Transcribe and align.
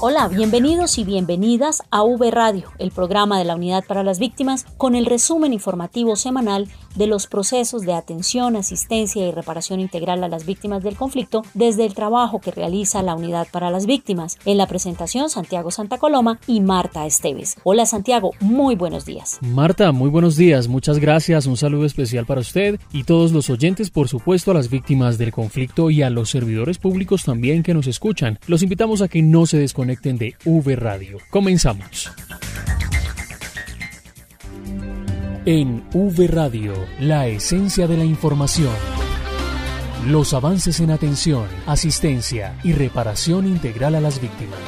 Hola, 0.00 0.26
bienvenidos 0.26 0.98
y 0.98 1.04
bienvenidas 1.04 1.84
a 1.92 2.02
V 2.02 2.32
Radio, 2.32 2.72
el 2.78 2.90
programa 2.90 3.38
de 3.38 3.44
la 3.44 3.54
Unidad 3.54 3.84
para 3.86 4.02
las 4.02 4.18
Víctimas, 4.18 4.66
con 4.76 4.96
el 4.96 5.06
resumen 5.06 5.52
informativo 5.52 6.16
semanal 6.16 6.68
de 6.94 7.06
los 7.06 7.26
procesos 7.26 7.82
de 7.82 7.92
atención, 7.92 8.56
asistencia 8.56 9.26
y 9.26 9.32
reparación 9.32 9.80
integral 9.80 10.22
a 10.24 10.28
las 10.28 10.46
víctimas 10.46 10.82
del 10.82 10.96
conflicto 10.96 11.42
desde 11.54 11.84
el 11.84 11.94
trabajo 11.94 12.40
que 12.40 12.50
realiza 12.50 13.02
la 13.02 13.14
Unidad 13.14 13.48
para 13.50 13.70
las 13.70 13.86
Víctimas. 13.86 14.38
En 14.44 14.58
la 14.58 14.66
presentación, 14.66 15.30
Santiago 15.30 15.70
Santa 15.70 15.98
Coloma 15.98 16.38
y 16.46 16.60
Marta 16.60 17.06
Esteves. 17.06 17.56
Hola 17.64 17.86
Santiago, 17.86 18.32
muy 18.40 18.74
buenos 18.74 19.04
días. 19.04 19.38
Marta, 19.40 19.92
muy 19.92 20.10
buenos 20.10 20.36
días, 20.36 20.68
muchas 20.68 20.98
gracias, 20.98 21.46
un 21.46 21.56
saludo 21.56 21.84
especial 21.84 22.26
para 22.26 22.40
usted 22.40 22.78
y 22.92 23.04
todos 23.04 23.32
los 23.32 23.50
oyentes, 23.50 23.90
por 23.90 24.08
supuesto 24.08 24.50
a 24.50 24.54
las 24.54 24.70
víctimas 24.70 25.18
del 25.18 25.32
conflicto 25.32 25.90
y 25.90 26.02
a 26.02 26.10
los 26.10 26.30
servidores 26.30 26.78
públicos 26.78 27.24
también 27.24 27.62
que 27.62 27.74
nos 27.74 27.86
escuchan. 27.86 28.38
Los 28.46 28.62
invitamos 28.62 29.02
a 29.02 29.08
que 29.08 29.22
no 29.22 29.46
se 29.46 29.58
desconecten 29.58 30.18
de 30.18 30.34
V 30.44 30.76
Radio. 30.76 31.18
Comenzamos. 31.30 32.10
En 35.46 35.84
V 35.92 36.26
Radio, 36.26 36.72
la 37.00 37.26
esencia 37.26 37.86
de 37.86 37.98
la 37.98 38.04
información. 38.04 38.72
Los 40.06 40.32
avances 40.32 40.80
en 40.80 40.90
atención, 40.90 41.44
asistencia 41.66 42.58
y 42.64 42.72
reparación 42.72 43.46
integral 43.46 43.94
a 43.94 44.00
las 44.00 44.22
víctimas. 44.22 44.58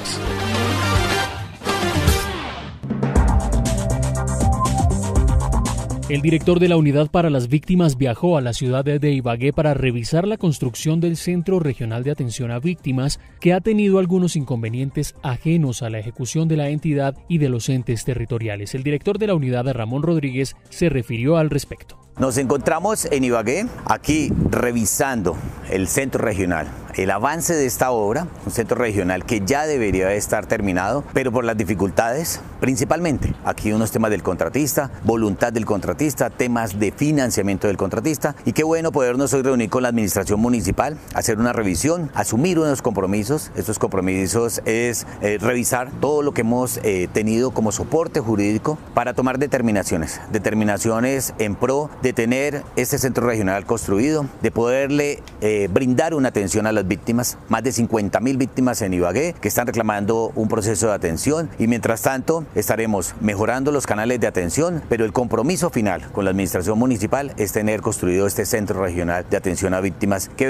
El 6.08 6.22
director 6.22 6.60
de 6.60 6.68
la 6.68 6.76
Unidad 6.76 7.10
para 7.10 7.30
las 7.30 7.48
Víctimas 7.48 7.98
viajó 7.98 8.36
a 8.36 8.40
la 8.40 8.52
ciudad 8.52 8.84
de 8.84 9.10
Ibagué 9.10 9.52
para 9.52 9.74
revisar 9.74 10.24
la 10.28 10.36
construcción 10.36 11.00
del 11.00 11.16
Centro 11.16 11.58
Regional 11.58 12.04
de 12.04 12.12
Atención 12.12 12.52
a 12.52 12.60
Víctimas, 12.60 13.18
que 13.40 13.52
ha 13.52 13.60
tenido 13.60 13.98
algunos 13.98 14.36
inconvenientes 14.36 15.16
ajenos 15.24 15.82
a 15.82 15.90
la 15.90 15.98
ejecución 15.98 16.46
de 16.46 16.58
la 16.58 16.68
entidad 16.68 17.16
y 17.28 17.38
de 17.38 17.48
los 17.48 17.68
entes 17.68 18.04
territoriales. 18.04 18.76
El 18.76 18.84
director 18.84 19.18
de 19.18 19.26
la 19.26 19.34
unidad, 19.34 19.66
Ramón 19.72 20.04
Rodríguez, 20.04 20.54
se 20.70 20.88
refirió 20.90 21.38
al 21.38 21.50
respecto. 21.50 21.98
Nos 22.20 22.38
encontramos 22.38 23.06
en 23.06 23.24
Ibagué, 23.24 23.66
aquí 23.84 24.30
revisando 24.50 25.36
el 25.70 25.88
centro 25.88 26.24
regional, 26.24 26.68
el 26.96 27.10
avance 27.10 27.54
de 27.54 27.66
esta 27.66 27.90
obra, 27.90 28.26
un 28.46 28.52
centro 28.52 28.78
regional 28.78 29.24
que 29.26 29.42
ya 29.44 29.66
debería 29.66 30.12
estar 30.14 30.46
terminado, 30.46 31.04
pero 31.12 31.30
por 31.30 31.44
las 31.44 31.56
dificultades, 31.56 32.40
principalmente 32.60 33.34
aquí 33.44 33.72
unos 33.72 33.90
temas 33.90 34.10
del 34.10 34.22
contratista, 34.22 34.90
voluntad 35.04 35.52
del 35.52 35.66
contratista, 35.66 36.30
temas 36.30 36.78
de 36.78 36.92
financiamiento 36.92 37.66
del 37.66 37.76
contratista, 37.76 38.34
y 38.46 38.52
qué 38.52 38.64
bueno 38.64 38.92
podernos 38.92 39.34
hoy 39.34 39.42
reunir 39.42 39.68
con 39.68 39.82
la 39.82 39.90
administración 39.90 40.40
municipal, 40.40 40.96
hacer 41.14 41.38
una 41.38 41.52
revisión, 41.52 42.10
asumir 42.14 42.58
unos 42.58 42.80
compromisos. 42.80 43.50
Estos 43.56 43.78
compromisos 43.78 44.62
es 44.64 45.06
eh, 45.20 45.36
revisar 45.38 45.90
todo 46.00 46.22
lo 46.22 46.32
que 46.32 46.40
hemos 46.40 46.78
eh, 46.82 47.08
tenido 47.12 47.50
como 47.50 47.72
soporte 47.72 48.20
jurídico 48.20 48.78
para 48.94 49.12
tomar 49.12 49.38
determinaciones, 49.38 50.20
determinaciones 50.32 51.34
en 51.38 51.56
pro 51.56 51.90
de 52.00 52.14
tener 52.14 52.62
este 52.76 52.98
centro 52.98 53.26
regional 53.26 53.66
construido, 53.66 54.26
de 54.40 54.50
poderle 54.50 55.22
eh, 55.42 55.68
brindar 55.70 56.14
una 56.14 56.28
atención 56.28 56.66
a 56.66 56.72
las 56.72 56.85
víctimas, 56.86 57.38
más 57.48 57.62
de 57.62 57.72
50 57.72 58.20
mil 58.20 58.36
víctimas 58.36 58.82
en 58.82 58.94
Ibagué 58.94 59.34
que 59.40 59.48
están 59.48 59.66
reclamando 59.66 60.32
un 60.34 60.48
proceso 60.48 60.88
de 60.88 60.94
atención 60.94 61.50
y 61.58 61.66
mientras 61.66 62.02
tanto 62.02 62.44
estaremos 62.54 63.14
mejorando 63.20 63.72
los 63.72 63.86
canales 63.86 64.20
de 64.20 64.26
atención, 64.26 64.82
pero 64.88 65.04
el 65.04 65.12
compromiso 65.12 65.70
final 65.70 66.10
con 66.12 66.24
la 66.24 66.30
administración 66.30 66.78
municipal 66.78 67.32
es 67.36 67.52
tener 67.52 67.80
construido 67.80 68.26
este 68.26 68.46
centro 68.46 68.82
regional 68.82 69.26
de 69.28 69.36
atención 69.36 69.74
a 69.74 69.80
víctimas 69.80 70.30
que 70.36 70.46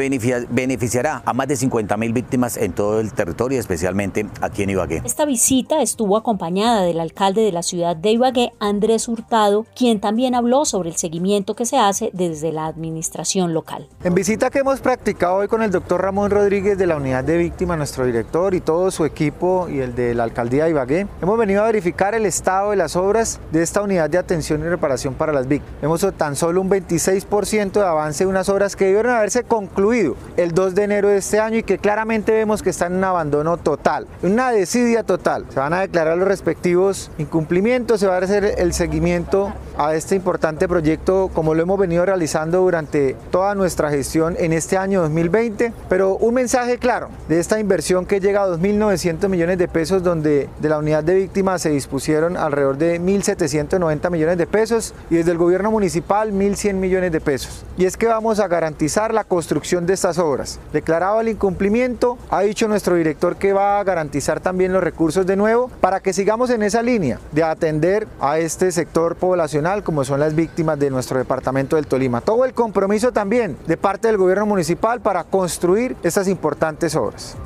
beneficiará 0.50 1.22
a 1.24 1.32
más 1.32 1.48
de 1.48 1.56
50 1.56 1.96
mil 1.96 2.12
víctimas 2.12 2.56
en 2.56 2.72
todo 2.72 3.00
el 3.00 3.12
territorio, 3.12 3.58
especialmente 3.58 4.26
aquí 4.40 4.62
en 4.62 4.70
Ibagué. 4.70 5.02
Esta 5.04 5.24
visita 5.24 5.82
estuvo 5.82 6.16
acompañada 6.16 6.82
del 6.82 7.00
alcalde 7.00 7.42
de 7.42 7.52
la 7.52 7.62
ciudad 7.62 7.96
de 7.96 8.12
Ibagué, 8.12 8.52
Andrés 8.60 9.08
Hurtado, 9.08 9.66
quien 9.76 10.00
también 10.00 10.34
habló 10.34 10.64
sobre 10.64 10.90
el 10.90 10.96
seguimiento 10.96 11.54
que 11.54 11.66
se 11.66 11.78
hace 11.78 12.10
desde 12.12 12.52
la 12.52 12.66
administración 12.66 13.54
local. 13.54 13.88
En 14.04 14.14
visita 14.14 14.50
que 14.50 14.60
hemos 14.60 14.80
practicado 14.80 15.36
hoy 15.36 15.48
con 15.48 15.62
el 15.62 15.70
doctor 15.70 16.02
Ramón 16.02 16.25
Rodríguez 16.30 16.78
de 16.78 16.86
la 16.86 16.96
unidad 16.96 17.24
de 17.24 17.36
víctimas, 17.36 17.78
nuestro 17.78 18.04
director 18.04 18.54
y 18.54 18.60
todo 18.60 18.90
su 18.90 19.04
equipo 19.04 19.68
y 19.68 19.80
el 19.80 19.94
de 19.94 20.14
la 20.14 20.24
alcaldía 20.24 20.64
de 20.64 20.70
Ibagué, 20.70 21.06
hemos 21.22 21.38
venido 21.38 21.62
a 21.62 21.66
verificar 21.66 22.14
el 22.14 22.26
estado 22.26 22.70
de 22.70 22.76
las 22.76 22.96
obras 22.96 23.40
de 23.52 23.62
esta 23.62 23.82
unidad 23.82 24.10
de 24.10 24.18
atención 24.18 24.60
y 24.60 24.64
reparación 24.64 25.14
para 25.14 25.32
las 25.32 25.48
víctimas. 25.48 25.82
Hemos 25.82 26.06
tan 26.16 26.36
solo 26.36 26.60
un 26.60 26.70
26% 26.70 27.72
de 27.72 27.84
avance 27.84 28.24
de 28.24 28.30
unas 28.30 28.48
obras 28.48 28.76
que 28.76 28.86
debieron 28.86 29.12
haberse 29.12 29.44
concluido 29.44 30.16
el 30.36 30.52
2 30.52 30.74
de 30.74 30.84
enero 30.84 31.08
de 31.08 31.18
este 31.18 31.40
año 31.40 31.58
y 31.58 31.62
que 31.62 31.78
claramente 31.78 32.32
vemos 32.32 32.62
que 32.62 32.70
están 32.70 32.94
en 32.94 33.04
abandono 33.04 33.56
total, 33.56 34.06
una 34.22 34.50
desidia 34.50 35.02
total. 35.02 35.46
Se 35.50 35.60
van 35.60 35.72
a 35.72 35.80
declarar 35.80 36.16
los 36.18 36.28
respectivos 36.28 37.10
incumplimientos, 37.18 38.00
se 38.00 38.06
va 38.06 38.16
a 38.16 38.18
hacer 38.18 38.54
el 38.58 38.72
seguimiento 38.72 39.52
a 39.78 39.94
este 39.94 40.14
importante 40.14 40.68
proyecto 40.68 41.30
como 41.32 41.54
lo 41.54 41.62
hemos 41.62 41.78
venido 41.78 42.04
realizando 42.04 42.60
durante 42.60 43.16
toda 43.30 43.54
nuestra 43.54 43.90
gestión 43.90 44.36
en 44.38 44.52
este 44.52 44.76
año 44.76 45.02
2020, 45.02 45.72
pero 45.88 46.15
un 46.18 46.34
mensaje 46.34 46.78
claro 46.78 47.08
de 47.28 47.38
esta 47.38 47.60
inversión 47.60 48.06
que 48.06 48.20
llega 48.20 48.42
a 48.42 48.48
2.900 48.48 49.28
millones 49.28 49.58
de 49.58 49.68
pesos, 49.68 50.02
donde 50.02 50.48
de 50.60 50.68
la 50.68 50.78
unidad 50.78 51.04
de 51.04 51.14
víctimas 51.14 51.62
se 51.62 51.70
dispusieron 51.70 52.36
alrededor 52.36 52.78
de 52.78 53.00
1.790 53.00 54.10
millones 54.10 54.38
de 54.38 54.46
pesos 54.46 54.94
y 55.10 55.16
desde 55.16 55.32
el 55.32 55.38
gobierno 55.38 55.70
municipal 55.70 56.32
1.100 56.32 56.74
millones 56.74 57.12
de 57.12 57.20
pesos. 57.20 57.64
Y 57.76 57.84
es 57.84 57.96
que 57.96 58.06
vamos 58.06 58.40
a 58.40 58.48
garantizar 58.48 59.12
la 59.12 59.24
construcción 59.24 59.86
de 59.86 59.94
estas 59.94 60.18
obras. 60.18 60.58
Declarado 60.72 61.20
el 61.20 61.28
incumplimiento, 61.28 62.18
ha 62.30 62.40
dicho 62.42 62.68
nuestro 62.68 62.96
director 62.96 63.36
que 63.36 63.52
va 63.52 63.78
a 63.78 63.84
garantizar 63.84 64.40
también 64.40 64.72
los 64.72 64.82
recursos 64.82 65.26
de 65.26 65.36
nuevo 65.36 65.70
para 65.80 66.00
que 66.00 66.12
sigamos 66.12 66.50
en 66.50 66.62
esa 66.62 66.82
línea 66.82 67.18
de 67.32 67.42
atender 67.42 68.06
a 68.20 68.38
este 68.38 68.72
sector 68.72 69.16
poblacional 69.16 69.82
como 69.82 70.04
son 70.04 70.20
las 70.20 70.34
víctimas 70.34 70.78
de 70.78 70.90
nuestro 70.90 71.18
departamento 71.18 71.76
del 71.76 71.86
Tolima. 71.86 72.20
Todo 72.20 72.44
el 72.44 72.54
compromiso 72.54 73.12
también 73.12 73.56
de 73.66 73.76
parte 73.76 74.08
del 74.08 74.16
gobierno 74.16 74.46
municipal 74.46 75.00
para 75.00 75.24
construir 75.24 75.96
estas 76.06 76.28
importantes 76.28 76.94
obras. 76.94 77.36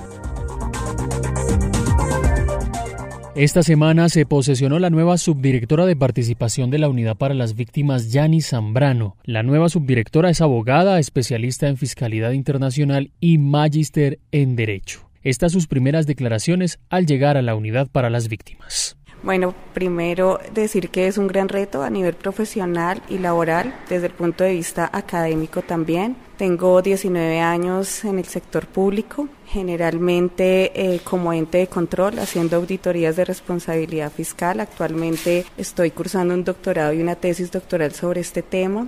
Esta 3.37 3.62
semana 3.62 4.09
se 4.09 4.26
posesionó 4.26 4.78
la 4.78 4.91
nueva 4.91 5.16
subdirectora 5.16 5.87
de 5.87 5.97
participación 5.97 6.71
de 6.71 6.78
la 6.78 6.88
Unidad 6.88 7.16
para 7.16 7.32
las 7.32 7.54
Víctimas, 7.54 8.12
Yani 8.12 8.43
Zambrano. 8.43 9.16
La 9.25 9.43
nueva 9.43 9.69
subdirectora 9.69 10.28
es 10.31 10.41
abogada, 10.41 10.98
especialista 10.98 11.69
en 11.69 11.78
fiscalidad 11.78 12.32
internacional 12.32 13.12
y 13.19 13.38
magíster 13.38 14.19
en 14.31 14.56
Derecho. 14.56 15.09
Estas 15.22 15.53
sus 15.53 15.66
primeras 15.66 16.06
declaraciones 16.06 16.81
al 16.91 17.06
llegar 17.06 17.37
a 17.37 17.42
la 17.42 17.54
Unidad 17.54 17.88
para 17.91 18.10
las 18.10 18.28
Víctimas. 18.28 18.97
Bueno, 19.23 19.55
primero 19.75 20.41
decir 20.55 20.89
que 20.89 21.07
es 21.07 21.19
un 21.19 21.27
gran 21.27 21.51
reto 21.51 21.83
a 21.83 21.91
nivel 21.91 22.15
profesional 22.15 23.03
y 23.09 23.19
laboral, 23.19 23.75
desde 23.89 24.07
el 24.07 24.15
punto 24.15 24.45
de 24.45 24.53
vista 24.55 24.89
académico 24.93 25.61
también. 25.61 26.17
Tengo 26.39 26.81
19 26.81 27.39
años 27.41 28.03
en 28.07 28.19
el 28.19 28.25
sector 28.25 28.67
público, 28.67 29.28
generalmente 29.47 30.72
eh, 30.75 31.01
como 31.05 31.34
ente 31.34 31.59
de 31.59 31.67
control, 31.67 32.19
haciendo 32.19 32.57
auditorías 32.57 33.17
de 33.17 33.27
responsabilidad 33.27 34.11
fiscal. 34.11 34.59
Actualmente 34.61 35.45
estoy 35.59 35.91
cursando 35.91 36.33
un 36.33 36.45
doctorado 36.45 36.95
y 36.95 37.03
una 37.03 37.15
tesis 37.15 37.51
doctoral 37.51 37.93
sobre 37.93 38.23
este 38.23 38.41
tema 38.41 38.87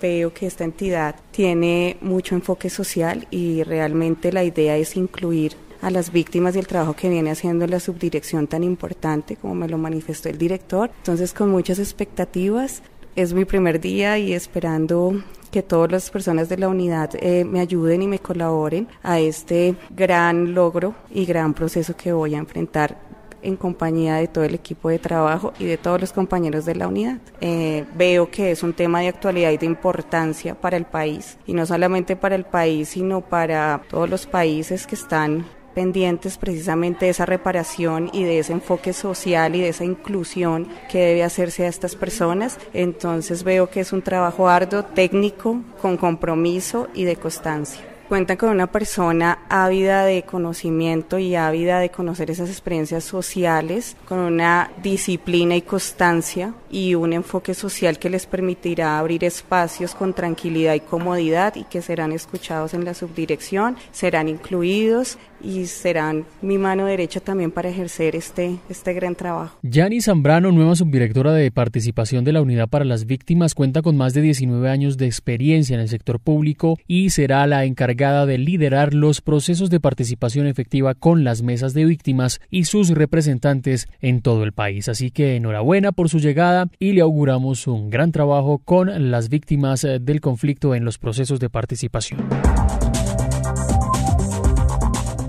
veo 0.00 0.32
que 0.32 0.46
esta 0.46 0.64
entidad 0.64 1.16
tiene 1.30 1.96
mucho 2.00 2.34
enfoque 2.34 2.70
social 2.70 3.26
y 3.30 3.62
realmente 3.62 4.32
la 4.32 4.44
idea 4.44 4.76
es 4.76 4.96
incluir 4.96 5.56
a 5.84 5.90
las 5.90 6.10
víctimas 6.12 6.56
y 6.56 6.58
el 6.58 6.66
trabajo 6.66 6.94
que 6.94 7.10
viene 7.10 7.30
haciendo 7.30 7.66
la 7.66 7.78
subdirección 7.78 8.46
tan 8.46 8.64
importante 8.64 9.36
como 9.36 9.54
me 9.54 9.68
lo 9.68 9.76
manifestó 9.76 10.30
el 10.30 10.38
director. 10.38 10.90
Entonces 10.98 11.34
con 11.34 11.50
muchas 11.50 11.78
expectativas. 11.78 12.82
Es 13.16 13.32
mi 13.32 13.44
primer 13.44 13.80
día 13.80 14.18
y 14.18 14.32
esperando 14.32 15.22
que 15.52 15.62
todas 15.62 15.92
las 15.92 16.10
personas 16.10 16.48
de 16.48 16.56
la 16.56 16.68
unidad 16.68 17.10
eh, 17.20 17.44
me 17.44 17.60
ayuden 17.60 18.02
y 18.02 18.08
me 18.08 18.18
colaboren 18.18 18.88
a 19.02 19.20
este 19.20 19.76
gran 19.90 20.54
logro 20.54 20.94
y 21.12 21.26
gran 21.26 21.54
proceso 21.54 21.94
que 21.96 22.12
voy 22.12 22.34
a 22.34 22.38
enfrentar 22.38 22.98
en 23.42 23.56
compañía 23.56 24.16
de 24.16 24.26
todo 24.26 24.42
el 24.42 24.54
equipo 24.54 24.88
de 24.88 24.98
trabajo 24.98 25.52
y 25.58 25.66
de 25.66 25.76
todos 25.76 26.00
los 26.00 26.12
compañeros 26.12 26.64
de 26.64 26.74
la 26.74 26.88
unidad. 26.88 27.18
Eh, 27.40 27.84
veo 27.94 28.30
que 28.30 28.50
es 28.50 28.62
un 28.62 28.72
tema 28.72 29.00
de 29.00 29.08
actualidad 29.08 29.50
y 29.50 29.58
de 29.58 29.66
importancia 29.66 30.54
para 30.54 30.78
el 30.78 30.86
país, 30.86 31.36
y 31.46 31.52
no 31.52 31.66
solamente 31.66 32.16
para 32.16 32.34
el 32.34 32.44
país, 32.44 32.88
sino 32.88 33.20
para 33.20 33.82
todos 33.90 34.08
los 34.08 34.26
países 34.26 34.86
que 34.86 34.94
están 34.94 35.44
pendientes 35.74 36.38
precisamente 36.38 37.06
de 37.06 37.10
esa 37.10 37.26
reparación 37.26 38.10
y 38.12 38.24
de 38.24 38.38
ese 38.38 38.52
enfoque 38.52 38.92
social 38.92 39.56
y 39.56 39.60
de 39.60 39.68
esa 39.70 39.84
inclusión 39.84 40.68
que 40.90 40.98
debe 40.98 41.24
hacerse 41.24 41.64
a 41.64 41.68
estas 41.68 41.96
personas. 41.96 42.58
Entonces 42.72 43.42
veo 43.42 43.68
que 43.68 43.80
es 43.80 43.92
un 43.92 44.02
trabajo 44.02 44.48
arduo, 44.48 44.84
técnico, 44.84 45.60
con 45.80 45.96
compromiso 45.96 46.88
y 46.94 47.04
de 47.04 47.16
constancia 47.16 47.94
cuentan 48.08 48.36
con 48.36 48.50
una 48.50 48.66
persona 48.66 49.40
ávida 49.48 50.04
de 50.04 50.22
conocimiento 50.22 51.18
y 51.18 51.34
ávida 51.34 51.80
de 51.80 51.90
conocer 51.90 52.30
esas 52.30 52.48
experiencias 52.48 53.04
sociales, 53.04 53.96
con 54.06 54.18
una 54.18 54.70
disciplina 54.82 55.56
y 55.56 55.62
constancia 55.62 56.54
y 56.70 56.94
un 56.94 57.12
enfoque 57.12 57.54
social 57.54 57.98
que 57.98 58.10
les 58.10 58.26
permitirá 58.26 58.98
abrir 58.98 59.24
espacios 59.24 59.94
con 59.94 60.12
tranquilidad 60.12 60.74
y 60.74 60.80
comodidad 60.80 61.56
y 61.56 61.64
que 61.64 61.82
serán 61.82 62.12
escuchados 62.12 62.74
en 62.74 62.84
la 62.84 62.94
subdirección, 62.94 63.76
serán 63.90 64.28
incluidos 64.28 65.18
y 65.44 65.66
serán 65.66 66.24
mi 66.42 66.58
mano 66.58 66.86
derecha 66.86 67.20
también 67.20 67.50
para 67.50 67.68
ejercer 67.68 68.16
este, 68.16 68.56
este 68.68 68.92
gran 68.92 69.14
trabajo. 69.14 69.58
Yani 69.62 70.00
Zambrano, 70.00 70.50
nueva 70.52 70.74
subdirectora 70.74 71.32
de 71.32 71.50
participación 71.50 72.24
de 72.24 72.32
la 72.32 72.42
Unidad 72.42 72.68
para 72.68 72.84
las 72.84 73.06
Víctimas, 73.06 73.54
cuenta 73.54 73.82
con 73.82 73.96
más 73.96 74.14
de 74.14 74.22
19 74.22 74.68
años 74.70 74.96
de 74.96 75.06
experiencia 75.06 75.74
en 75.74 75.80
el 75.80 75.88
sector 75.88 76.20
público 76.20 76.78
y 76.86 77.10
será 77.10 77.46
la 77.46 77.64
encargada 77.64 78.26
de 78.26 78.38
liderar 78.38 78.94
los 78.94 79.20
procesos 79.20 79.70
de 79.70 79.80
participación 79.80 80.46
efectiva 80.46 80.94
con 80.94 81.24
las 81.24 81.42
mesas 81.42 81.74
de 81.74 81.84
víctimas 81.84 82.40
y 82.50 82.64
sus 82.64 82.90
representantes 82.90 83.86
en 84.00 84.22
todo 84.22 84.44
el 84.44 84.52
país. 84.52 84.88
Así 84.88 85.10
que 85.10 85.36
enhorabuena 85.36 85.92
por 85.92 86.08
su 86.08 86.18
llegada 86.18 86.68
y 86.78 86.92
le 86.92 87.02
auguramos 87.02 87.66
un 87.66 87.90
gran 87.90 88.12
trabajo 88.12 88.58
con 88.58 89.10
las 89.10 89.28
víctimas 89.28 89.84
eh, 89.84 89.98
del 90.00 90.20
conflicto 90.20 90.74
en 90.74 90.84
los 90.84 90.98
procesos 90.98 91.40
de 91.40 91.50
participación. 91.50 92.20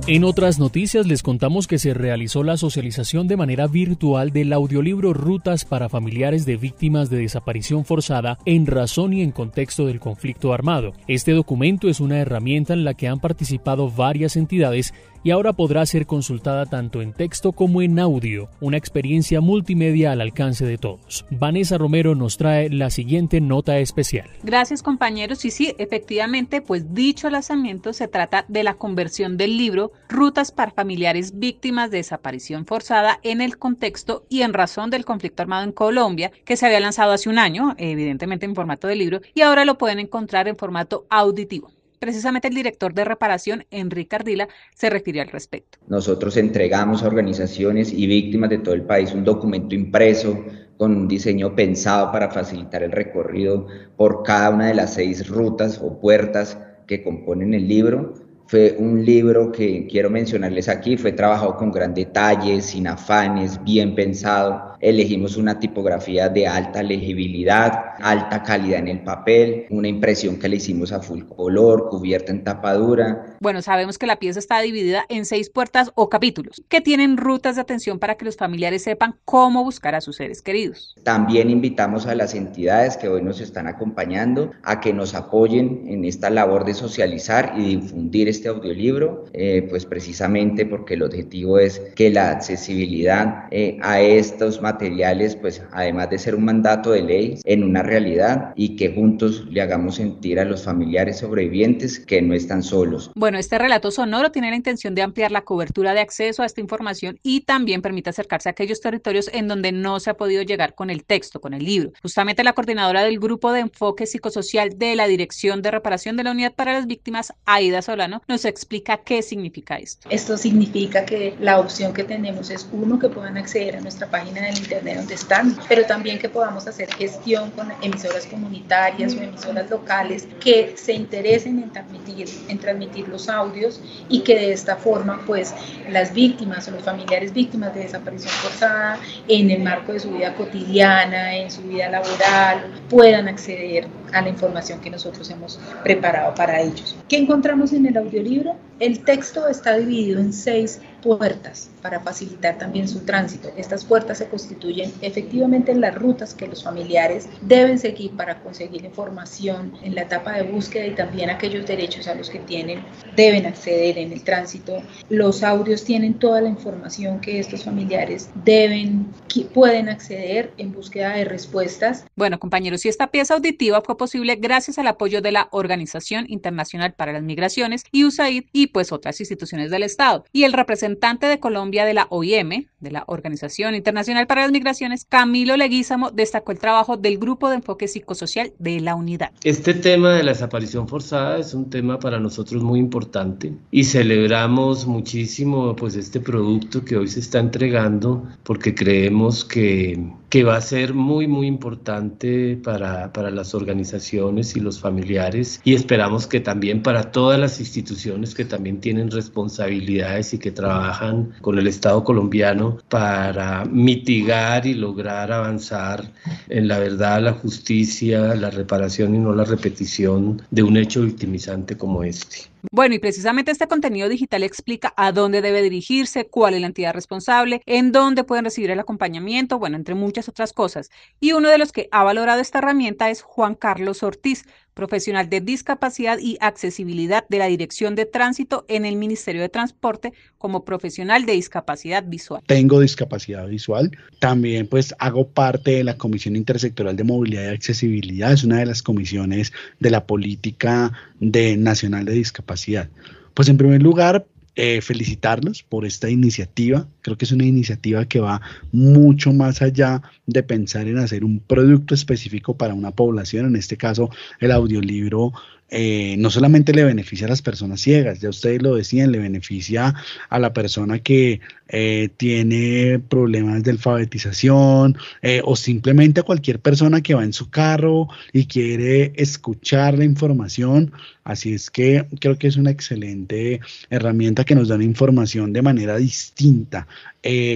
En 0.07 0.23
otras 0.23 0.59
noticias 0.59 1.07
les 1.07 1.23
contamos 1.23 1.65
que 1.65 1.79
se 1.79 1.95
realizó 1.95 2.43
la 2.43 2.57
socialización 2.57 3.27
de 3.27 3.37
manera 3.37 3.65
virtual 3.65 4.29
del 4.29 4.53
audiolibro 4.53 5.13
Rutas 5.13 5.65
para 5.65 5.89
familiares 5.89 6.45
de 6.45 6.57
víctimas 6.57 7.09
de 7.09 7.17
desaparición 7.17 7.85
forzada 7.85 8.37
en 8.45 8.67
razón 8.67 9.13
y 9.13 9.23
en 9.23 9.31
contexto 9.31 9.87
del 9.87 9.99
conflicto 9.99 10.53
armado. 10.53 10.93
Este 11.07 11.31
documento 11.31 11.89
es 11.89 11.99
una 11.99 12.19
herramienta 12.19 12.73
en 12.73 12.83
la 12.83 12.93
que 12.93 13.07
han 13.07 13.19
participado 13.19 13.89
varias 13.89 14.35
entidades 14.35 14.93
y 15.25 15.31
ahora 15.31 15.53
podrá 15.53 15.83
ser 15.87 16.05
consultada 16.05 16.67
tanto 16.67 17.01
en 17.01 17.11
texto 17.11 17.51
como 17.51 17.81
en 17.81 17.97
audio, 17.97 18.47
una 18.61 18.77
experiencia 18.77 19.41
multimedia 19.41 20.11
al 20.11 20.21
alcance 20.21 20.65
de 20.65 20.77
todos. 20.77 21.25
Vanessa 21.31 21.79
Romero 21.79 22.13
nos 22.13 22.37
trae 22.37 22.69
la 22.69 22.91
siguiente 22.91 23.41
nota 23.41 23.79
especial. 23.79 24.29
Gracias 24.43 24.83
compañeros 24.83 25.43
y 25.43 25.49
sí, 25.49 25.73
efectivamente, 25.79 26.61
pues 26.61 26.93
dicho 26.93 27.27
lanzamiento 27.31 27.91
se 27.91 28.07
trata 28.07 28.45
de 28.49 28.61
la 28.61 28.75
conversión 28.75 29.35
del 29.35 29.57
libro 29.57 29.91
Rutas 30.09 30.51
para 30.51 30.69
familiares 30.69 31.39
víctimas 31.39 31.89
de 31.89 31.97
desaparición 31.97 32.67
forzada 32.67 33.19
en 33.23 33.41
el 33.41 33.57
contexto 33.57 34.27
y 34.29 34.43
en 34.43 34.53
razón 34.53 34.91
del 34.91 35.05
conflicto 35.05 35.41
armado 35.41 35.63
en 35.63 35.71
Colombia, 35.71 36.31
que 36.45 36.55
se 36.55 36.67
había 36.67 36.79
lanzado 36.79 37.13
hace 37.13 37.29
un 37.29 37.39
año, 37.39 37.73
evidentemente 37.79 38.45
en 38.45 38.53
formato 38.53 38.87
de 38.87 38.95
libro, 38.95 39.21
y 39.33 39.41
ahora 39.41 39.65
lo 39.65 39.79
pueden 39.79 39.97
encontrar 39.97 40.47
en 40.47 40.55
formato 40.55 41.07
auditivo. 41.09 41.74
Precisamente 42.05 42.49
el 42.49 42.53
director 42.53 42.93
de 42.93 43.03
reparación, 43.03 43.65
Enrique 43.71 44.15
Ardila, 44.15 44.47
se 44.75 44.91
refirió 44.91 45.23
al 45.23 45.29
respecto. 45.29 45.79
Nosotros 45.87 46.37
entregamos 46.37 47.01
a 47.01 47.07
organizaciones 47.07 47.91
y 47.91 48.05
víctimas 48.05 48.51
de 48.51 48.59
todo 48.59 48.75
el 48.75 48.83
país 48.83 49.11
un 49.11 49.23
documento 49.23 49.73
impreso 49.73 50.45
con 50.77 50.95
un 50.95 51.07
diseño 51.07 51.55
pensado 51.55 52.11
para 52.11 52.29
facilitar 52.29 52.83
el 52.83 52.91
recorrido 52.91 53.65
por 53.97 54.21
cada 54.21 54.51
una 54.51 54.67
de 54.67 54.75
las 54.75 54.93
seis 54.93 55.27
rutas 55.27 55.81
o 55.81 55.99
puertas 55.99 56.59
que 56.85 57.01
componen 57.01 57.55
el 57.55 57.67
libro 57.67 58.13
fue 58.47 58.75
un 58.77 59.03
libro 59.03 59.51
que 59.51 59.87
quiero 59.87 60.11
mencionarles 60.11 60.69
aquí, 60.69 60.97
fue 60.97 61.11
trabajado 61.11 61.57
con 61.57 61.71
gran 61.71 61.95
detalle, 61.95 62.61
sin 62.61 62.85
afanes, 62.85 63.63
bien 63.63 63.95
pensado. 63.95 64.75
Elegimos 64.79 65.35
una 65.35 65.57
tipografía 65.57 66.29
de 66.29 66.45
alta 66.45 66.83
legibilidad, 66.83 67.84
alta 68.01 68.43
calidad 68.43 68.79
en 68.79 68.87
el 68.87 69.03
papel, 69.03 69.65
una 69.69 69.87
impresión 69.87 70.37
que 70.37 70.49
le 70.49 70.57
hicimos 70.57 70.91
a 70.91 71.01
full 71.01 71.23
color, 71.23 71.89
cubierta 71.89 72.31
en 72.31 72.43
tapadura. 72.43 73.37
Bueno, 73.39 73.61
sabemos 73.61 73.97
que 73.97 74.07
la 74.07 74.17
pieza 74.17 74.39
está 74.39 74.59
dividida 74.61 75.05
en 75.09 75.25
seis 75.25 75.49
puertas 75.49 75.91
o 75.95 76.09
capítulos 76.09 76.61
que 76.69 76.81
tienen 76.81 77.17
rutas 77.17 77.55
de 77.55 77.61
atención 77.61 77.99
para 77.99 78.15
que 78.15 78.25
los 78.25 78.37
familiares 78.37 78.83
sepan 78.83 79.15
cómo 79.25 79.63
buscar 79.63 79.95
a 79.95 80.01
sus 80.01 80.17
seres 80.17 80.41
queridos. 80.41 80.95
También 81.03 81.49
invitamos 81.49 82.05
a 82.05 82.15
las 82.15 82.33
entidades 82.33 82.97
que 82.97 83.07
hoy 83.07 83.21
nos 83.21 83.41
están 83.41 83.67
acompañando 83.67 84.51
a 84.63 84.79
que 84.79 84.93
nos 84.93 85.13
apoyen 85.13 85.83
en 85.87 86.05
esta 86.05 86.29
labor 86.29 86.65
de 86.65 86.73
socializar 86.73 87.53
y 87.57 87.77
difundir 87.77 88.27
este 88.29 88.49
audiolibro, 88.49 89.25
eh, 89.33 89.65
pues 89.69 89.85
precisamente 89.85 90.65
porque 90.65 90.95
el 90.95 91.03
objetivo 91.03 91.59
es 91.59 91.79
que 91.95 92.09
la 92.09 92.31
accesibilidad 92.31 93.45
eh, 93.51 93.77
a 93.81 94.01
estos 94.01 94.61
materiales, 94.61 95.35
pues 95.35 95.61
además 95.71 96.09
de 96.09 96.17
ser 96.17 96.35
un 96.35 96.45
mandato 96.45 96.91
de 96.91 97.01
ley, 97.01 97.39
en 97.43 97.63
una 97.63 97.83
realidad 97.85 98.53
y 98.55 98.75
que 98.75 98.93
juntos 98.93 99.45
le 99.49 99.61
hagamos 99.61 99.95
sentir 99.95 100.39
a 100.39 100.45
los 100.45 100.63
familiares 100.63 101.19
sobrevivientes 101.19 101.99
que 101.99 102.21
no 102.21 102.33
están 102.33 102.63
solos. 102.63 103.11
Bueno, 103.15 103.37
este 103.37 103.57
relato 103.57 103.91
sonoro 103.91 104.31
tiene 104.31 104.49
la 104.49 104.55
intención 104.55 104.95
de 104.95 105.01
ampliar 105.01 105.31
la 105.31 105.41
cobertura 105.41 105.93
de 105.93 106.01
acceso 106.01 106.43
a 106.43 106.45
esta 106.45 106.61
información 106.61 107.19
y 107.23 107.41
también 107.41 107.81
permite 107.81 108.09
acercarse 108.09 108.49
a 108.49 108.51
aquellos 108.51 108.81
territorios 108.81 109.29
en 109.33 109.47
donde 109.47 109.71
no 109.71 109.99
se 109.99 110.09
ha 110.09 110.17
podido 110.17 110.43
llegar 110.43 110.75
con 110.75 110.89
el 110.89 111.03
texto, 111.03 111.41
con 111.41 111.53
el 111.53 111.63
libro. 111.63 111.91
Justamente 112.01 112.43
la 112.43 112.53
coordinadora 112.53 113.03
del 113.03 113.19
Grupo 113.19 113.51
de 113.51 113.61
Enfoque 113.61 114.05
Psicosocial 114.05 114.77
de 114.77 114.95
la 114.95 115.07
Dirección 115.07 115.61
de 115.61 115.71
Reparación 115.71 116.17
de 116.17 116.23
la 116.23 116.31
Unidad 116.31 116.53
para 116.53 116.73
las 116.73 116.87
Víctimas, 116.87 117.33
Aida 117.45 117.81
Solano, 117.81 118.21
nos 118.27 118.45
explica 118.45 118.97
qué 118.97 119.21
significa 119.21 119.77
esto. 119.77 120.09
Esto 120.09 120.37
significa 120.37 121.05
que 121.05 121.35
la 121.39 121.59
opción 121.59 121.93
que 121.93 122.03
tenemos 122.03 122.49
es 122.49 122.67
uno 122.71 122.99
que 122.99 123.09
puedan 123.09 123.37
acceder 123.37 123.77
a 123.77 123.81
nuestra 123.81 124.09
página 124.09 124.41
del 124.41 124.57
internet 124.57 124.97
donde 124.97 125.15
están, 125.15 125.57
pero 125.67 125.85
también 125.85 126.19
que 126.19 126.29
podamos 126.29 126.67
hacer 126.67 126.91
gestión 126.93 127.51
con 127.51 127.71
emisoras 127.81 128.25
comunitarias 128.25 129.15
o 129.15 129.21
emisoras 129.21 129.69
locales 129.69 130.27
que 130.39 130.73
se 130.77 130.93
interesen 130.93 131.61
en 131.61 131.71
transmitir, 131.71 132.27
en 132.47 132.57
transmitir 132.59 133.07
los 133.07 133.29
audios 133.29 133.81
y 134.09 134.21
que 134.21 134.35
de 134.35 134.53
esta 134.53 134.75
forma 134.75 135.21
pues 135.25 135.53
las 135.89 136.13
víctimas 136.13 136.67
o 136.67 136.71
los 136.71 136.83
familiares 136.83 137.33
víctimas 137.33 137.73
de 137.73 137.81
desaparición 137.81 138.31
forzada 138.31 138.99
en 139.27 139.51
el 139.51 139.63
marco 139.63 139.93
de 139.93 139.99
su 139.99 140.11
vida 140.11 140.33
cotidiana, 140.35 141.35
en 141.35 141.51
su 141.51 141.61
vida 141.61 141.89
laboral, 141.89 142.71
puedan 142.89 143.27
acceder 143.27 143.87
a 144.13 144.21
la 144.21 144.29
información 144.29 144.79
que 144.79 144.89
nosotros 144.89 145.29
hemos 145.29 145.59
preparado 145.83 146.33
para 146.35 146.61
ellos. 146.61 146.95
¿Qué 147.09 147.17
encontramos 147.17 147.73
en 147.73 147.85
el 147.85 147.97
audiolibro? 147.97 148.55
El 148.79 149.03
texto 149.03 149.47
está 149.47 149.77
dividido 149.77 150.19
en 150.19 150.33
seis 150.33 150.81
puertas 151.05 151.69
para 151.83 151.99
facilitar 151.99 152.57
también 152.57 152.87
su 152.87 153.01
tránsito. 153.01 153.49
Estas 153.55 153.85
puertas 153.85 154.17
se 154.17 154.27
constituyen 154.27 154.91
efectivamente 155.01 155.71
en 155.71 155.79
las 155.79 155.93
rutas 155.93 156.33
que 156.33 156.47
los 156.47 156.63
familiares 156.63 157.29
deben 157.41 157.77
seguir 157.77 158.17
para 158.17 158.39
conseguir 158.39 158.83
información 158.83 159.73
en 159.83 159.93
la 159.93 160.01
etapa 160.01 160.33
de 160.33 160.41
búsqueda 160.41 160.87
y 160.87 160.95
también 160.95 161.29
aquellos 161.29 161.67
derechos 161.67 162.07
a 162.07 162.15
los 162.15 162.31
que 162.31 162.39
tienen 162.39 162.83
deben 163.15 163.45
acceder 163.45 163.99
en 163.99 164.13
el 164.13 164.23
tránsito. 164.23 164.81
Los 165.09 165.43
audios 165.43 165.83
tienen 165.83 166.15
toda 166.15 166.41
la 166.41 166.49
información 166.49 167.21
que 167.21 167.39
estos 167.39 167.63
familiares 167.63 168.31
deben, 168.43 169.05
pueden 169.53 169.89
acceder 169.89 170.53
en 170.57 170.71
búsqueda 170.71 171.13
de 171.13 171.25
respuestas. 171.25 172.05
Bueno, 172.15 172.39
compañeros, 172.39 172.83
y 172.83 172.89
esta 172.89 173.11
pieza 173.11 173.35
auditiva 173.35 173.81
fue 173.81 173.95
posible 173.95 174.37
gracias 174.37 174.79
al 174.79 174.87
apoyo 174.87 175.21
de 175.21 175.31
la 175.31 175.49
Organización 175.51 176.25
Internacional 176.29 176.93
para 176.93 177.13
las 177.13 177.21
Migraciones 177.21 177.83
y 177.91 178.05
USAID 178.05 178.45
y 178.51 178.67
pues 178.67 178.91
otras 178.91 179.19
instituciones 179.19 179.69
del 179.69 179.83
Estado. 179.83 180.25
Y 180.31 180.45
el 180.45 180.53
representante 180.53 180.94
de 180.99 181.39
Colombia 181.39 181.85
de 181.85 181.93
la 181.93 182.07
OIM, 182.09 182.67
de 182.79 182.91
la 182.91 183.03
Organización 183.07 183.75
Internacional 183.75 184.27
para 184.27 184.41
las 184.43 184.51
Migraciones, 184.51 185.05
Camilo 185.05 185.57
Leguízamo, 185.57 186.11
destacó 186.11 186.51
el 186.51 186.59
trabajo 186.59 186.97
del 186.97 187.17
Grupo 187.17 187.49
de 187.49 187.55
Enfoque 187.55 187.87
Psicosocial 187.87 188.53
de 188.59 188.79
la 188.79 188.95
Unidad. 188.95 189.31
Este 189.43 189.73
tema 189.73 190.13
de 190.13 190.23
la 190.23 190.31
desaparición 190.31 190.87
forzada 190.87 191.37
es 191.37 191.53
un 191.53 191.69
tema 191.69 191.99
para 191.99 192.19
nosotros 192.19 192.63
muy 192.63 192.79
importante 192.79 193.53
y 193.71 193.83
celebramos 193.83 194.87
muchísimo 194.87 195.75
pues 195.75 195.95
este 195.95 196.19
producto 196.19 196.83
que 196.83 196.97
hoy 196.97 197.07
se 197.07 197.19
está 197.19 197.39
entregando 197.39 198.23
porque 198.43 198.73
creemos 198.73 199.45
que 199.45 199.99
que 200.35 200.43
va 200.43 200.57
a 200.57 200.61
ser 200.61 200.93
muy, 200.93 201.27
muy 201.27 201.47
importante 201.47 202.59
para, 202.61 203.13
para, 203.13 203.31
las 203.31 203.55
organizaciones 203.55 204.57
y 204.57 204.59
los 204.59 204.81
familiares 204.81 205.61
y 205.63 205.75
esperamos 205.75 206.27
que 206.27 206.41
también 206.41 206.83
para 206.83 207.09
todas 207.09 207.39
las 207.39 207.61
instituciones 207.61 208.35
que 208.35 208.43
también 208.43 208.81
tienen 208.81 209.09
responsabilidades 209.11 210.33
y 210.33 210.37
que 210.37 210.51
trabajan 210.51 211.31
con 211.39 211.57
el 211.57 211.67
Estado 211.67 212.03
colombiano 212.03 212.79
para 212.89 213.63
mitigar 213.63 214.67
y 214.67 214.73
lograr 214.73 215.31
avanzar 215.31 216.11
en 216.49 216.67
la 216.67 216.79
verdad, 216.79 217.21
la 217.21 217.31
justicia, 217.31 218.35
la 218.35 218.49
reparación 218.49 219.15
y 219.15 219.19
no 219.19 219.33
la 219.33 219.45
repetición 219.45 220.41
de 220.51 220.63
un 220.63 220.75
hecho 220.75 221.03
victimizante 221.03 221.77
como 221.77 222.03
este. 222.03 222.54
Bueno, 222.71 222.95
y 222.95 222.99
precisamente 222.99 223.51
este 223.51 223.67
contenido 223.67 224.09
digital 224.09 224.43
explica 224.43 224.93
a 224.97 225.11
dónde 225.11 225.41
debe 225.41 225.61
dirigirse, 225.61 226.27
cuál 226.27 226.53
es 226.55 226.61
la 226.61 226.67
entidad 226.67 226.93
responsable, 226.93 227.61
en 227.65 227.91
dónde 227.91 228.23
pueden 228.23 228.45
recibir 228.45 228.71
el 228.71 228.79
acompañamiento, 228.79 229.59
bueno, 229.59 229.77
entre 229.77 229.95
muchas 229.95 230.27
otras 230.29 230.51
cosas. 230.53 230.89
Y 231.19 231.33
uno 231.33 231.49
de 231.49 231.57
los 231.57 231.71
que 231.71 231.87
ha 231.91 232.03
valorado 232.03 232.41
esta 232.41 232.59
herramienta 232.59 233.09
es 233.09 233.21
Juan 233.21 233.55
Carlos 233.55 234.03
Ortiz, 234.03 234.45
profesional 234.75 235.29
de 235.29 235.41
discapacidad 235.41 236.19
y 236.19 236.37
accesibilidad 236.41 237.25
de 237.29 237.39
la 237.39 237.47
Dirección 237.47 237.95
de 237.95 238.05
Tránsito 238.05 238.65
en 238.67 238.85
el 238.85 238.97
Ministerio 238.97 239.41
de 239.41 239.49
Transporte 239.49 240.13
como 240.37 240.65
profesional 240.65 241.25
de 241.25 241.31
discapacidad 241.31 242.03
visual. 242.03 242.43
Tengo 242.45 242.81
discapacidad 242.81 243.47
visual, 243.47 243.89
también 244.19 244.67
pues 244.67 244.93
hago 244.99 245.27
parte 245.27 245.71
de 245.71 245.83
la 245.85 245.97
Comisión 245.97 246.35
Intersectorial 246.35 246.95
de 246.95 247.05
Movilidad 247.05 247.45
y 247.45 247.55
Accesibilidad, 247.55 248.33
es 248.33 248.43
una 248.43 248.57
de 248.57 248.65
las 248.65 248.83
comisiones 248.83 249.53
de 249.79 249.89
la 249.89 250.05
política 250.05 250.91
de 251.19 251.55
nacional 251.57 252.05
de 252.05 252.13
discapacidad. 252.13 252.89
Pues 253.33 253.47
en 253.47 253.57
primer 253.57 253.81
lugar, 253.81 254.25
eh, 254.55 254.81
felicitarlos 254.81 255.63
por 255.63 255.85
esta 255.85 256.09
iniciativa. 256.09 256.87
Creo 257.01 257.17
que 257.17 257.25
es 257.25 257.31
una 257.31 257.45
iniciativa 257.45 258.05
que 258.05 258.19
va 258.19 258.41
mucho 258.71 259.33
más 259.33 259.61
allá 259.61 260.01
de 260.25 260.43
pensar 260.43 260.87
en 260.87 260.97
hacer 260.97 261.23
un 261.25 261.39
producto 261.39 261.93
específico 261.93 262.55
para 262.55 262.73
una 262.73 262.91
población, 262.91 263.47
en 263.47 263.55
este 263.57 263.77
caso 263.77 264.09
el 264.39 264.51
audiolibro 264.51 265.33
eh, 265.69 266.15
no 266.19 266.29
solamente 266.29 266.73
le 266.73 266.83
beneficia 266.83 267.25
a 267.25 267.29
las 267.29 267.41
personas 267.41 267.81
ciegas, 267.81 268.19
ya 268.19 268.29
ustedes 268.29 268.61
lo 268.61 268.75
decían, 268.75 269.11
le 269.11 269.17
beneficia 269.17 269.95
a 270.29 270.39
la 270.39 270.53
persona 270.53 270.99
que 270.99 271.41
eh, 271.69 272.09
tiene 272.17 272.99
problemas 272.99 273.63
de 273.63 273.71
alfabetización 273.71 274.95
eh, 275.23 275.41
o 275.43 275.55
simplemente 275.55 276.19
a 276.19 276.23
cualquier 276.23 276.59
persona 276.59 277.01
que 277.01 277.15
va 277.15 277.23
en 277.23 277.33
su 277.33 277.49
carro 277.49 278.07
y 278.31 278.45
quiere 278.45 279.13
escuchar 279.15 279.97
la 279.97 280.05
información. 280.05 280.93
Así 281.23 281.53
es 281.55 281.71
que 281.71 282.05
creo 282.19 282.37
que 282.37 282.47
es 282.47 282.57
una 282.57 282.69
excelente 282.69 283.59
herramienta 283.89 284.43
que 284.43 284.53
nos 284.53 284.67
da 284.67 284.81
información 284.83 285.51
de 285.51 285.63
manera 285.63 285.97
distinta. 285.97 286.87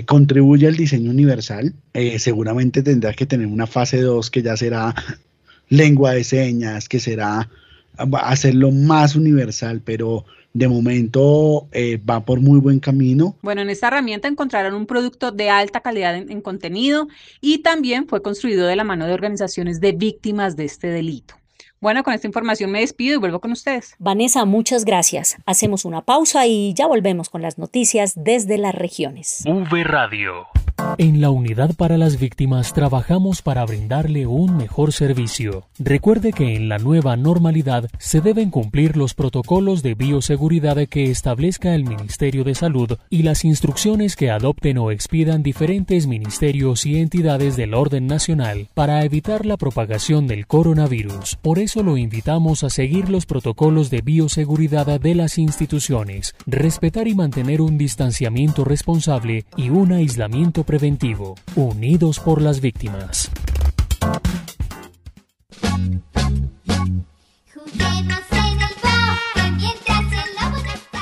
contribuye 0.07 0.67
al 0.67 0.75
diseño 0.75 1.11
universal. 1.11 1.75
seguramente 2.17 2.81
tendrá 2.81 3.13
que 3.13 3.27
tener 3.27 3.45
una 3.45 3.67
fase 3.67 4.01
2 4.01 4.31
que 4.31 4.41
ya 4.41 4.57
será 4.57 4.95
lengua 5.69 6.13
de 6.13 6.23
señas, 6.23 6.89
que 6.89 6.99
será 6.99 7.47
hacerlo 8.21 8.71
más 8.71 9.15
universal, 9.15 9.81
pero 9.83 10.25
de 10.53 10.67
momento 10.67 11.67
eh, 11.71 11.97
va 11.97 12.25
por 12.25 12.39
muy 12.39 12.59
buen 12.59 12.79
camino. 12.79 13.35
Bueno, 13.41 13.61
en 13.61 13.69
esta 13.69 13.87
herramienta 13.87 14.27
encontrarán 14.27 14.73
un 14.73 14.85
producto 14.85 15.31
de 15.31 15.49
alta 15.49 15.81
calidad 15.81 16.15
en, 16.15 16.41
contenido 16.41 17.07
y 17.41 17.59
también 17.59 18.07
fue 18.07 18.21
construido 18.21 18.67
de 18.67 18.75
la 18.75 18.83
mano 18.83 19.05
de 19.05 19.13
organizaciones 19.13 19.79
de 19.79 19.91
víctimas 19.91 20.55
de 20.55 20.65
este 20.65 20.87
delito. 20.87 21.35
Bueno, 21.81 22.03
con 22.03 22.13
esta 22.13 22.27
información 22.27 22.71
me 22.71 22.81
despido 22.81 23.15
y 23.15 23.19
vuelvo 23.19 23.39
con 23.39 23.53
ustedes. 23.53 23.95
Vanessa, 23.99 24.43
muchas 24.43 24.83
gracias. 24.83 25.37
Hacemos 25.45 25.85
una 25.85 26.01
pausa 26.01 26.45
y 26.45 26.73
ya 26.73 26.87
volvemos 26.87 27.29
con 27.29 27.41
las 27.41 27.57
noticias 27.57 28.13
desde 28.17 28.57
las 28.57 28.75
regiones. 28.75 29.43
V 29.45 29.83
Radio. 29.85 30.47
En 30.97 31.21
la 31.21 31.29
Unidad 31.29 31.75
para 31.75 31.97
las 31.97 32.19
Víctimas 32.19 32.73
trabajamos 32.73 33.41
para 33.41 33.65
brindarle 33.65 34.27
un 34.27 34.57
mejor 34.57 34.91
servicio. 34.91 35.65
Recuerde 35.77 36.33
que 36.33 36.55
en 36.55 36.67
la 36.67 36.77
nueva 36.77 37.15
normalidad 37.15 37.89
se 37.97 38.21
deben 38.21 38.49
cumplir 38.49 38.97
los 38.97 39.13
protocolos 39.13 39.81
de 39.81 39.95
bioseguridad 39.95 40.77
que 40.87 41.09
establezca 41.09 41.73
el 41.73 41.85
Ministerio 41.85 42.43
de 42.43 42.55
Salud 42.55 42.97
y 43.09 43.23
las 43.23 43.45
instrucciones 43.45 44.15
que 44.15 44.29
adopten 44.29 44.77
o 44.77 44.91
expidan 44.91 45.41
diferentes 45.41 46.05
ministerios 46.07 46.85
y 46.85 46.97
entidades 46.97 47.55
del 47.55 47.73
orden 47.73 48.07
nacional 48.07 48.67
para 48.73 49.03
evitar 49.03 49.45
la 49.45 49.57
propagación 49.57 50.27
del 50.27 50.47
coronavirus. 50.47 51.37
Por 51.41 51.59
eso 51.59 51.81
lo 51.81 51.97
invitamos 51.97 52.63
a 52.63 52.69
seguir 52.69 53.09
los 53.09 53.25
protocolos 53.25 53.89
de 53.89 54.01
bioseguridad 54.01 54.99
de 54.99 55.15
las 55.15 55.37
instituciones, 55.37 56.35
respetar 56.45 57.07
y 57.07 57.15
mantener 57.15 57.61
un 57.61 57.77
distanciamiento 57.77 58.65
responsable 58.65 59.45
y 59.55 59.69
un 59.69 59.93
aislamiento 59.93 60.63
preventivo, 60.69 61.33
unidos 61.55 62.19
por 62.19 62.43
las 62.43 62.61
víctimas. 62.61 63.31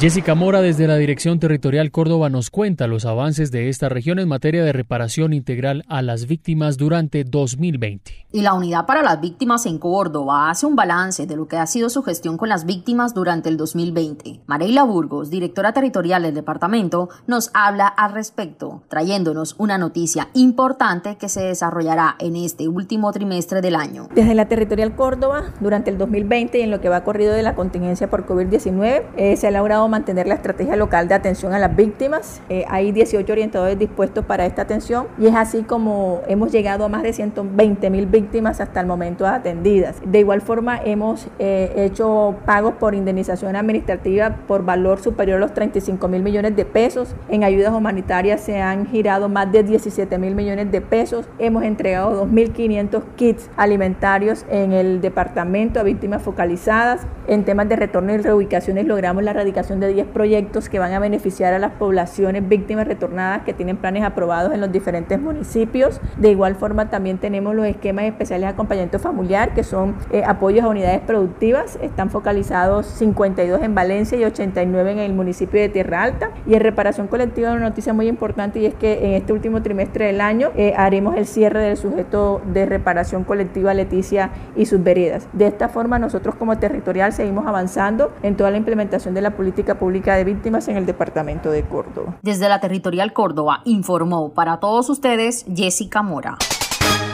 Jessica 0.00 0.34
Mora 0.34 0.62
desde 0.62 0.86
la 0.86 0.96
Dirección 0.96 1.40
Territorial 1.40 1.90
Córdoba 1.90 2.30
nos 2.30 2.48
cuenta 2.48 2.86
los 2.86 3.04
avances 3.04 3.50
de 3.50 3.68
esta 3.68 3.90
región 3.90 4.18
en 4.18 4.28
materia 4.28 4.64
de 4.64 4.72
reparación 4.72 5.34
integral 5.34 5.84
a 5.88 6.00
las 6.00 6.26
víctimas 6.26 6.78
durante 6.78 7.22
2020. 7.22 8.20
Y 8.32 8.40
la 8.40 8.54
Unidad 8.54 8.86
para 8.86 9.02
las 9.02 9.20
Víctimas 9.20 9.66
en 9.66 9.78
Córdoba 9.78 10.48
hace 10.48 10.64
un 10.64 10.74
balance 10.74 11.26
de 11.26 11.36
lo 11.36 11.48
que 11.48 11.58
ha 11.58 11.66
sido 11.66 11.90
su 11.90 12.02
gestión 12.02 12.38
con 12.38 12.48
las 12.48 12.64
víctimas 12.64 13.12
durante 13.12 13.50
el 13.50 13.58
2020. 13.58 14.40
Mareila 14.46 14.84
Burgos, 14.84 15.28
directora 15.28 15.74
territorial 15.74 16.22
del 16.22 16.34
departamento, 16.34 17.10
nos 17.26 17.50
habla 17.52 17.86
al 17.86 18.14
respecto, 18.14 18.84
trayéndonos 18.88 19.54
una 19.58 19.76
noticia 19.76 20.28
importante 20.32 21.16
que 21.16 21.28
se 21.28 21.42
desarrollará 21.42 22.16
en 22.20 22.36
este 22.36 22.68
último 22.68 23.12
trimestre 23.12 23.60
del 23.60 23.74
año. 23.74 24.08
Desde 24.14 24.34
la 24.34 24.48
Territorial 24.48 24.94
Córdoba, 24.96 25.52
durante 25.60 25.90
el 25.90 25.98
2020 25.98 26.58
y 26.58 26.62
en 26.62 26.70
lo 26.70 26.80
que 26.80 26.88
va 26.88 27.04
corrido 27.04 27.34
de 27.34 27.42
la 27.42 27.54
contingencia 27.54 28.08
por 28.08 28.24
COVID-19, 28.24 29.02
eh, 29.18 29.36
se 29.36 29.48
ha 29.48 29.50
logrado 29.50 29.89
mantener 29.90 30.26
la 30.26 30.34
estrategia 30.34 30.76
local 30.76 31.08
de 31.08 31.14
atención 31.14 31.52
a 31.52 31.58
las 31.58 31.74
víctimas. 31.74 32.40
Eh, 32.48 32.64
hay 32.68 32.92
18 32.92 33.30
orientadores 33.30 33.78
dispuestos 33.78 34.24
para 34.24 34.46
esta 34.46 34.62
atención 34.62 35.06
y 35.18 35.26
es 35.26 35.34
así 35.34 35.62
como 35.62 36.22
hemos 36.26 36.52
llegado 36.52 36.84
a 36.84 36.88
más 36.88 37.02
de 37.02 37.12
120 37.12 37.90
mil 37.90 38.06
víctimas 38.06 38.60
hasta 38.60 38.80
el 38.80 38.86
momento 38.86 39.26
atendidas. 39.26 39.96
De 40.04 40.20
igual 40.20 40.40
forma, 40.40 40.80
hemos 40.84 41.28
eh, 41.38 41.72
hecho 41.76 42.36
pagos 42.46 42.74
por 42.74 42.94
indemnización 42.94 43.56
administrativa 43.56 44.36
por 44.46 44.64
valor 44.64 45.00
superior 45.00 45.38
a 45.38 45.40
los 45.40 45.54
35 45.54 46.08
mil 46.08 46.22
millones 46.22 46.56
de 46.56 46.64
pesos. 46.64 47.14
En 47.28 47.44
ayudas 47.44 47.72
humanitarias 47.72 48.40
se 48.40 48.60
han 48.60 48.86
girado 48.86 49.28
más 49.28 49.50
de 49.52 49.62
17 49.62 50.18
mil 50.18 50.34
millones 50.34 50.70
de 50.70 50.80
pesos. 50.80 51.28
Hemos 51.38 51.64
entregado 51.64 52.26
2.500 52.26 53.02
kits 53.16 53.50
alimentarios 53.56 54.44
en 54.50 54.72
el 54.72 55.00
departamento 55.00 55.80
a 55.80 55.82
víctimas 55.82 56.22
focalizadas. 56.22 57.06
En 57.26 57.44
temas 57.44 57.68
de 57.68 57.76
retorno 57.76 58.12
y 58.12 58.18
reubicaciones 58.18 58.86
logramos 58.86 59.22
la 59.22 59.30
erradicación 59.32 59.79
de 59.80 59.88
10 59.88 60.06
proyectos 60.08 60.68
que 60.68 60.78
van 60.78 60.92
a 60.92 60.98
beneficiar 60.98 61.54
a 61.54 61.58
las 61.58 61.72
poblaciones 61.72 62.48
víctimas 62.48 62.86
retornadas 62.86 63.42
que 63.42 63.52
tienen 63.52 63.76
planes 63.76 64.04
aprobados 64.04 64.52
en 64.52 64.60
los 64.60 64.70
diferentes 64.70 65.20
municipios. 65.20 66.00
De 66.16 66.30
igual 66.30 66.54
forma 66.54 66.90
también 66.90 67.18
tenemos 67.18 67.54
los 67.54 67.66
esquemas 67.66 68.04
especiales 68.04 68.48
de 68.48 68.52
acompañamiento 68.52 68.98
familiar 68.98 69.54
que 69.54 69.64
son 69.64 69.96
eh, 70.10 70.22
apoyos 70.24 70.64
a 70.64 70.68
unidades 70.68 71.00
productivas. 71.00 71.78
Están 71.82 72.10
focalizados 72.10 72.86
52 72.86 73.62
en 73.62 73.74
Valencia 73.74 74.18
y 74.18 74.24
89 74.24 74.92
en 74.92 74.98
el 74.98 75.12
municipio 75.12 75.60
de 75.60 75.68
Tierra 75.68 76.02
Alta. 76.02 76.30
Y 76.46 76.54
en 76.54 76.60
reparación 76.60 77.06
colectiva 77.06 77.52
una 77.52 77.60
noticia 77.60 77.92
muy 77.92 78.08
importante 78.08 78.60
y 78.60 78.66
es 78.66 78.74
que 78.74 79.06
en 79.06 79.12
este 79.14 79.32
último 79.32 79.62
trimestre 79.62 80.06
del 80.06 80.20
año 80.20 80.50
eh, 80.56 80.74
haremos 80.76 81.16
el 81.16 81.26
cierre 81.26 81.60
del 81.62 81.76
sujeto 81.76 82.40
de 82.52 82.66
reparación 82.66 83.24
colectiva 83.24 83.74
Leticia 83.74 84.30
y 84.56 84.66
sus 84.66 84.82
veredas. 84.82 85.28
De 85.32 85.46
esta 85.46 85.68
forma 85.68 85.98
nosotros 85.98 86.34
como 86.34 86.58
territorial 86.58 87.12
seguimos 87.12 87.46
avanzando 87.46 88.12
en 88.22 88.36
toda 88.36 88.50
la 88.50 88.56
implementación 88.56 89.14
de 89.14 89.20
la 89.20 89.30
política 89.30 89.59
pública 89.64 90.16
de 90.16 90.24
víctimas 90.24 90.68
en 90.68 90.76
el 90.76 90.86
departamento 90.86 91.50
de 91.50 91.62
Córdoba. 91.62 92.18
Desde 92.22 92.48
la 92.48 92.60
territorial 92.60 93.12
Córdoba 93.12 93.62
informó 93.64 94.32
para 94.32 94.58
todos 94.60 94.88
ustedes 94.90 95.44
Jessica 95.54 96.02
Mora. 96.02 96.36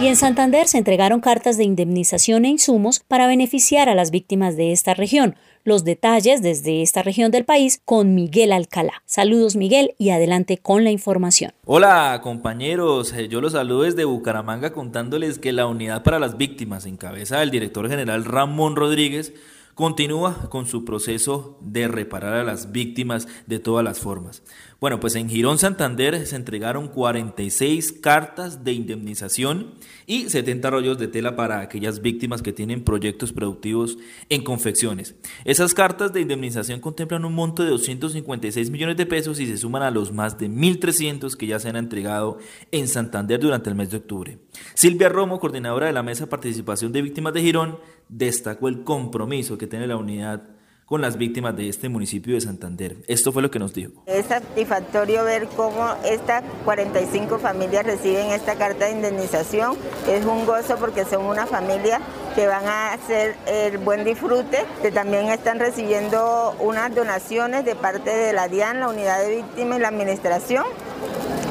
Y 0.01 0.09
en 0.09 0.17
Santander 0.17 0.69
se 0.69 0.77
entregaron 0.77 1.21
cartas 1.21 1.57
de 1.57 1.65
indemnización 1.65 2.45
e 2.45 2.49
insumos 2.49 3.01
para 3.01 3.27
beneficiar 3.27 3.89
a 3.89 3.95
las 3.95 4.11
víctimas 4.11 4.57
de 4.57 4.73
esta 4.73 4.93
región. 4.93 5.37
Los 5.65 5.85
detalles 5.85 6.43
desde 6.43 6.83
esta 6.83 7.03
región 7.03 7.31
del 7.31 7.47
país 7.47 7.81
con 7.85 8.15
Miguel 8.15 8.53
Alcalá. 8.53 9.03
Saludos 9.07 9.57
Miguel 9.57 9.95
y 9.99 10.11
adelante 10.11 10.59
con 10.59 10.85
la 10.85 10.91
información. 10.91 11.53
Hola 11.65 12.21
compañeros, 12.23 13.15
eh, 13.15 13.29
yo 13.29 13.41
los 13.41 13.53
saludo 13.53 13.83
desde 13.83 14.05
Bucaramanga 14.05 14.73
contándoles 14.73 15.39
que 15.39 15.53
la 15.53 15.67
Unidad 15.67 16.03
para 16.03 16.19
las 16.19 16.37
Víctimas 16.37 16.85
en 16.85 16.99
cabeza 16.99 17.41
del 17.41 17.51
director 17.51 17.89
general 17.89 18.27
Ramón 18.27 18.77
Rodríguez 18.77 19.33
continúa 19.77 20.49
con 20.49 20.65
su 20.65 20.87
proceso 20.87 21.59
de 21.61 21.87
reparar 21.87 22.33
a 22.33 22.45
las 22.45 22.73
víctimas 22.73 23.29
de 23.47 23.59
todas 23.59 23.85
las 23.85 24.01
formas. 24.01 24.43
Bueno, 24.79 25.01
pues 25.01 25.15
en 25.15 25.31
Girón 25.31 25.57
Santander 25.57 26.27
se 26.27 26.37
entregaron 26.37 26.89
46 26.89 27.93
cartas 27.93 28.63
de 28.63 28.73
indemnización 28.73 29.73
y 30.05 30.29
70 30.29 30.69
rollos 30.69 30.99
de 30.99 31.09
tela 31.09 31.35
para 31.35 31.61
aquellas 31.61 32.03
víctimas 32.03 32.43
que 32.43 32.53
tienen 32.53 32.85
proyectos 32.85 33.33
productivos 33.33 33.97
en 34.29 34.45
confecciones. 34.45 35.15
Esas 35.47 35.73
cartas 35.73 36.13
de 36.13 36.21
indemnización 36.21 36.81
contemplan 36.81 37.25
un 37.25 37.33
monto 37.33 37.63
de 37.65 37.71
256 37.71 38.69
millones 38.69 38.99
de 38.99 39.07
pesos 39.07 39.41
y 39.41 39.47
se 39.47 39.57
suman 39.57 39.83
a 39.83 39.91
los 39.91 40.13
más 40.13 40.37
de 40.37 40.51
1.300 40.51 41.37
que 41.37 41.47
ya 41.47 41.59
se 41.59 41.71
han 41.71 41.77
entregado 41.77 42.37
en 42.71 42.87
Santander 42.87 43.41
durante 43.41 43.71
el 43.71 43.77
mes 43.77 43.91
de 43.91 43.97
octubre. 43.97 44.39
Silvia 44.75 45.09
Romo, 45.09 45.41
coordinadora 45.41 45.87
de 45.87 45.95
la 45.95 46.03
Mesa 46.03 46.25
de 46.25 46.31
Participación 46.31 46.93
de 46.93 47.01
Víctimas 47.01 47.33
de 47.33 47.41
Girón, 47.41 47.79
destacó 48.11 48.69
el 48.69 48.85
compromiso 48.85 49.57
que 49.57 49.67
tiene 49.67 49.87
la 49.87 49.97
unidad 49.97 50.56
con 50.87 51.01
las 51.01 51.19
víctimas 51.19 51.57
de 51.57 51.69
este 51.69 51.89
municipio 51.89 52.35
de 52.35 52.41
Santander. 52.41 52.97
Esto 53.09 53.33
fue 53.33 53.43
lo 53.43 53.51
que 53.51 53.59
nos 53.59 53.75
dijo. 53.75 54.05
Es 54.07 54.27
satisfactorio 54.27 55.25
ver 55.25 55.49
cómo 55.49 55.85
estas 56.05 56.45
45 56.65 57.41
familias 57.41 57.85
reciben 57.85 58.31
esta 58.31 58.55
carta 58.55 58.87
de 58.87 58.93
indemnización. 58.93 59.77
Es 60.09 60.25
un 60.25 60.47
gozo 60.47 60.77
porque 60.77 61.05
son 61.05 61.27
una 61.27 61.45
familia 61.47 62.01
que 62.37 62.47
van 62.47 62.65
a 62.67 62.93
hacer 62.93 63.35
el 63.49 63.79
buen 63.79 64.05
disfrute, 64.05 64.65
que 64.81 64.93
también 64.93 65.27
están 65.29 65.59
recibiendo 65.59 66.55
unas 66.61 66.95
donaciones 66.95 67.65
de 67.65 67.75
parte 67.75 68.11
de 68.11 68.33
la 68.33 68.47
DIAN, 68.47 68.79
la 68.79 68.89
Unidad 68.89 69.21
de 69.23 69.37
Víctimas 69.37 69.79
y 69.79 69.83
la 69.83 69.89
Administración, 69.89 70.65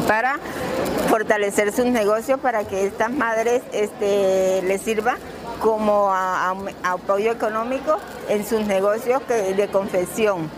para 0.08 0.39
fortalecer 1.10 1.74
sus 1.74 1.86
negocios, 1.86 2.39
para 2.39 2.63
que 2.65 2.86
estas 2.86 3.12
madres 3.12 3.63
este, 3.74 4.62
les 4.62 4.82
sirva 4.82 5.18
como 5.60 6.13
apoyo 6.84 7.32
económico 7.32 7.98
en 8.29 8.46
sus 8.46 8.62
negocios 8.62 9.22
de 9.27 9.67
confesión. 9.67 10.50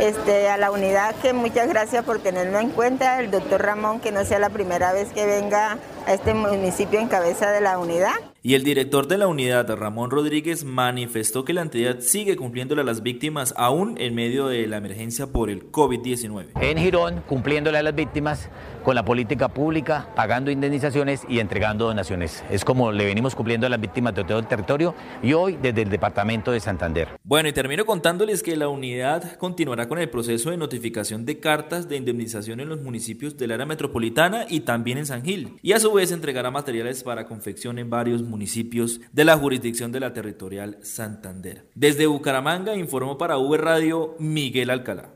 Este, 0.00 0.48
a 0.48 0.56
la 0.56 0.70
unidad 0.70 1.14
que 1.16 1.32
muchas 1.32 1.68
gracias 1.68 2.04
por 2.04 2.18
tenerlo 2.18 2.58
en 2.58 2.70
cuenta, 2.70 3.20
el 3.20 3.30
doctor 3.30 3.62
Ramón, 3.62 4.00
que 4.00 4.10
no 4.10 4.24
sea 4.24 4.38
la 4.38 4.48
primera 4.48 4.92
vez 4.92 5.12
que 5.12 5.26
venga 5.26 5.78
a 6.06 6.14
este 6.14 6.34
municipio 6.34 6.98
en 6.98 7.08
cabeza 7.08 7.50
de 7.50 7.60
la 7.60 7.78
unidad. 7.78 8.14
Y 8.42 8.54
el 8.54 8.64
director 8.64 9.06
de 9.06 9.18
la 9.18 9.28
unidad, 9.28 9.70
Ramón 9.76 10.10
Rodríguez, 10.10 10.64
manifestó 10.64 11.44
que 11.44 11.52
la 11.52 11.62
entidad 11.62 12.00
sigue 12.00 12.36
cumpliéndole 12.36 12.80
a 12.80 12.84
las 12.84 13.02
víctimas 13.02 13.54
aún 13.56 13.96
en 14.00 14.16
medio 14.16 14.48
de 14.48 14.66
la 14.66 14.78
emergencia 14.78 15.28
por 15.28 15.48
el 15.48 15.70
COVID-19. 15.70 16.46
En 16.60 16.78
Girón, 16.78 17.22
cumpliéndole 17.28 17.78
a 17.78 17.82
las 17.84 17.94
víctimas 17.94 18.48
con 18.82 18.96
la 18.96 19.04
política 19.04 19.48
pública, 19.48 20.08
pagando 20.16 20.50
indemnizaciones 20.50 21.22
y 21.28 21.38
entregando 21.38 21.86
donaciones. 21.86 22.42
Es 22.50 22.64
como 22.64 22.90
le 22.90 23.04
venimos 23.04 23.36
cumpliendo 23.36 23.68
a 23.68 23.70
las 23.70 23.80
víctimas 23.80 24.14
de 24.14 24.24
todo 24.24 24.40
el 24.40 24.48
territorio 24.48 24.94
y 25.22 25.34
hoy 25.34 25.56
desde 25.62 25.82
el 25.82 25.90
departamento 25.90 26.50
de 26.50 26.58
Santander. 26.58 27.08
Bueno, 27.24 27.48
y 27.48 27.52
termino 27.52 27.86
contándoles 27.86 28.42
que 28.42 28.56
la 28.56 28.68
unidad 28.68 29.36
continuará 29.36 29.88
con 29.88 29.98
el 29.98 30.10
proceso 30.10 30.50
de 30.50 30.56
notificación 30.56 31.24
de 31.24 31.40
cartas 31.40 31.88
de 31.88 31.96
indemnización 31.96 32.60
en 32.60 32.68
los 32.68 32.80
municipios 32.80 33.36
del 33.36 33.52
área 33.52 33.66
metropolitana 33.66 34.46
y 34.48 34.60
también 34.60 34.98
en 34.98 35.06
San 35.06 35.24
Gil. 35.24 35.56
Y 35.62 35.72
a 35.72 35.80
su 35.80 35.92
vez 35.92 36.12
entregará 36.12 36.50
materiales 36.50 37.02
para 37.02 37.26
confección 37.26 37.78
en 37.78 37.90
varios 37.90 38.22
municipios 38.22 39.00
de 39.12 39.24
la 39.24 39.36
jurisdicción 39.36 39.92
de 39.92 40.00
la 40.00 40.12
territorial 40.12 40.78
Santander. 40.82 41.66
Desde 41.74 42.06
Bucaramanga 42.06 42.76
informó 42.76 43.18
para 43.18 43.38
V 43.38 43.56
Radio 43.58 44.16
Miguel 44.18 44.70
Alcalá. 44.70 45.12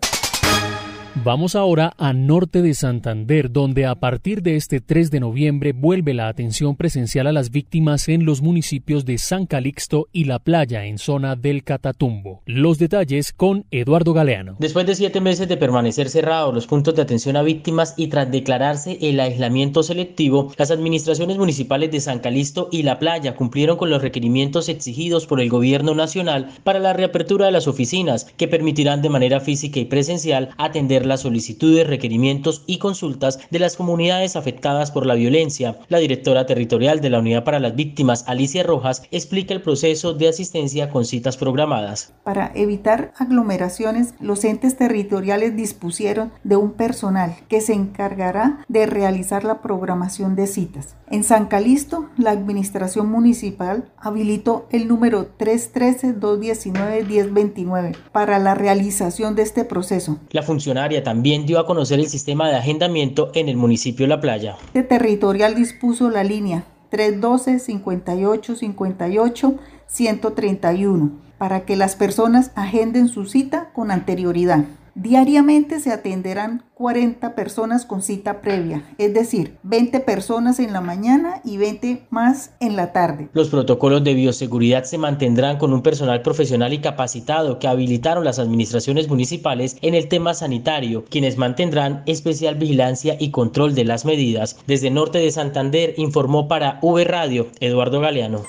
Vamos 1.24 1.56
ahora 1.56 1.94
a 1.96 2.12
norte 2.12 2.60
de 2.60 2.74
Santander, 2.74 3.50
donde 3.50 3.86
a 3.86 3.94
partir 3.94 4.42
de 4.42 4.56
este 4.56 4.82
3 4.82 5.10
de 5.10 5.20
noviembre 5.20 5.72
vuelve 5.72 6.12
la 6.12 6.28
atención 6.28 6.76
presencial 6.76 7.26
a 7.26 7.32
las 7.32 7.50
víctimas 7.50 8.10
en 8.10 8.26
los 8.26 8.42
municipios 8.42 9.06
de 9.06 9.16
San 9.16 9.46
Calixto 9.46 10.08
y 10.12 10.24
La 10.24 10.40
Playa, 10.40 10.84
en 10.84 10.98
zona 10.98 11.34
del 11.34 11.64
Catatumbo. 11.64 12.42
Los 12.44 12.78
detalles 12.78 13.32
con 13.32 13.64
Eduardo 13.70 14.12
Galeano. 14.12 14.56
Después 14.58 14.84
de 14.86 14.94
siete 14.94 15.22
meses 15.22 15.48
de 15.48 15.56
permanecer 15.56 16.10
cerrados 16.10 16.52
los 16.52 16.66
puntos 16.66 16.94
de 16.94 17.02
atención 17.02 17.36
a 17.36 17.42
víctimas 17.42 17.94
y 17.96 18.08
tras 18.08 18.30
declararse 18.30 18.98
el 19.00 19.18
aislamiento 19.18 19.82
selectivo, 19.82 20.52
las 20.58 20.70
administraciones 20.70 21.38
municipales 21.38 21.90
de 21.92 22.00
San 22.00 22.18
Calixto 22.18 22.68
y 22.70 22.82
La 22.82 22.98
Playa 22.98 23.36
cumplieron 23.36 23.78
con 23.78 23.88
los 23.88 24.02
requerimientos 24.02 24.68
exigidos 24.68 25.26
por 25.26 25.40
el 25.40 25.48
gobierno 25.48 25.94
nacional 25.94 26.50
para 26.62 26.78
la 26.78 26.92
reapertura 26.92 27.46
de 27.46 27.52
las 27.52 27.68
oficinas, 27.68 28.26
que 28.36 28.48
permitirán 28.48 29.00
de 29.00 29.08
manera 29.08 29.40
física 29.40 29.80
y 29.80 29.86
presencial 29.86 30.50
atender 30.58 31.05
las 31.06 31.20
solicitudes, 31.20 31.86
requerimientos 31.86 32.62
y 32.66 32.78
consultas 32.78 33.38
de 33.50 33.58
las 33.58 33.76
comunidades 33.76 34.36
afectadas 34.36 34.90
por 34.90 35.06
la 35.06 35.14
violencia. 35.14 35.78
La 35.88 35.98
directora 35.98 36.46
territorial 36.46 37.00
de 37.00 37.10
la 37.10 37.20
Unidad 37.20 37.44
para 37.44 37.60
las 37.60 37.76
Víctimas, 37.76 38.24
Alicia 38.26 38.62
Rojas, 38.62 39.02
explica 39.10 39.54
el 39.54 39.62
proceso 39.62 40.14
de 40.14 40.28
asistencia 40.28 40.90
con 40.90 41.04
citas 41.04 41.36
programadas. 41.36 42.12
Para 42.24 42.52
evitar 42.54 43.12
aglomeraciones, 43.16 44.14
los 44.20 44.44
entes 44.44 44.76
territoriales 44.76 45.56
dispusieron 45.56 46.32
de 46.44 46.56
un 46.56 46.72
personal 46.72 47.36
que 47.48 47.60
se 47.60 47.72
encargará 47.72 48.64
de 48.68 48.86
realizar 48.86 49.44
la 49.44 49.62
programación 49.62 50.36
de 50.36 50.46
citas. 50.46 50.96
En 51.08 51.22
San 51.22 51.46
Calisto, 51.46 52.08
la 52.16 52.32
administración 52.32 53.08
municipal 53.10 53.84
habilitó 53.96 54.66
el 54.70 54.88
número 54.88 55.28
313-219-1029 55.38 57.96
para 58.12 58.38
la 58.38 58.54
realización 58.54 59.36
de 59.36 59.42
este 59.42 59.64
proceso. 59.64 60.18
La 60.30 60.42
funcionaria 60.42 60.95
también 61.02 61.46
dio 61.46 61.58
a 61.58 61.66
conocer 61.66 61.98
el 61.98 62.08
sistema 62.08 62.48
de 62.48 62.56
agendamiento 62.56 63.30
en 63.34 63.48
el 63.48 63.56
municipio 63.56 64.04
de 64.04 64.08
La 64.08 64.20
Playa. 64.20 64.56
Este 64.66 64.82
territorial 64.82 65.54
dispuso 65.54 66.10
la 66.10 66.24
línea 66.24 66.64
312 66.90 67.58
58 67.58 68.56
58 68.56 69.54
131 69.86 71.10
para 71.38 71.64
que 71.64 71.76
las 71.76 71.96
personas 71.96 72.50
agenden 72.54 73.08
su 73.08 73.26
cita 73.26 73.70
con 73.74 73.90
anterioridad. 73.90 74.64
Diariamente 74.98 75.78
se 75.78 75.92
atenderán 75.92 76.64
40 76.72 77.34
personas 77.34 77.84
con 77.84 78.00
cita 78.00 78.40
previa, 78.40 78.82
es 78.96 79.12
decir, 79.12 79.58
20 79.62 80.00
personas 80.00 80.58
en 80.58 80.72
la 80.72 80.80
mañana 80.80 81.42
y 81.44 81.58
20 81.58 82.06
más 82.08 82.52
en 82.60 82.76
la 82.76 82.94
tarde. 82.94 83.28
Los 83.34 83.50
protocolos 83.50 84.02
de 84.04 84.14
bioseguridad 84.14 84.84
se 84.84 84.96
mantendrán 84.96 85.58
con 85.58 85.74
un 85.74 85.82
personal 85.82 86.22
profesional 86.22 86.72
y 86.72 86.78
capacitado 86.78 87.58
que 87.58 87.68
habilitaron 87.68 88.24
las 88.24 88.38
administraciones 88.38 89.06
municipales 89.10 89.76
en 89.82 89.94
el 89.94 90.08
tema 90.08 90.32
sanitario, 90.32 91.04
quienes 91.10 91.36
mantendrán 91.36 92.02
especial 92.06 92.54
vigilancia 92.54 93.18
y 93.20 93.32
control 93.32 93.74
de 93.74 93.84
las 93.84 94.06
medidas. 94.06 94.56
Desde 94.66 94.90
Norte 94.90 95.18
de 95.18 95.30
Santander 95.30 95.92
informó 95.98 96.48
para 96.48 96.78
V 96.80 97.04
Radio 97.04 97.48
Eduardo 97.60 98.00
Galeano. 98.00 98.44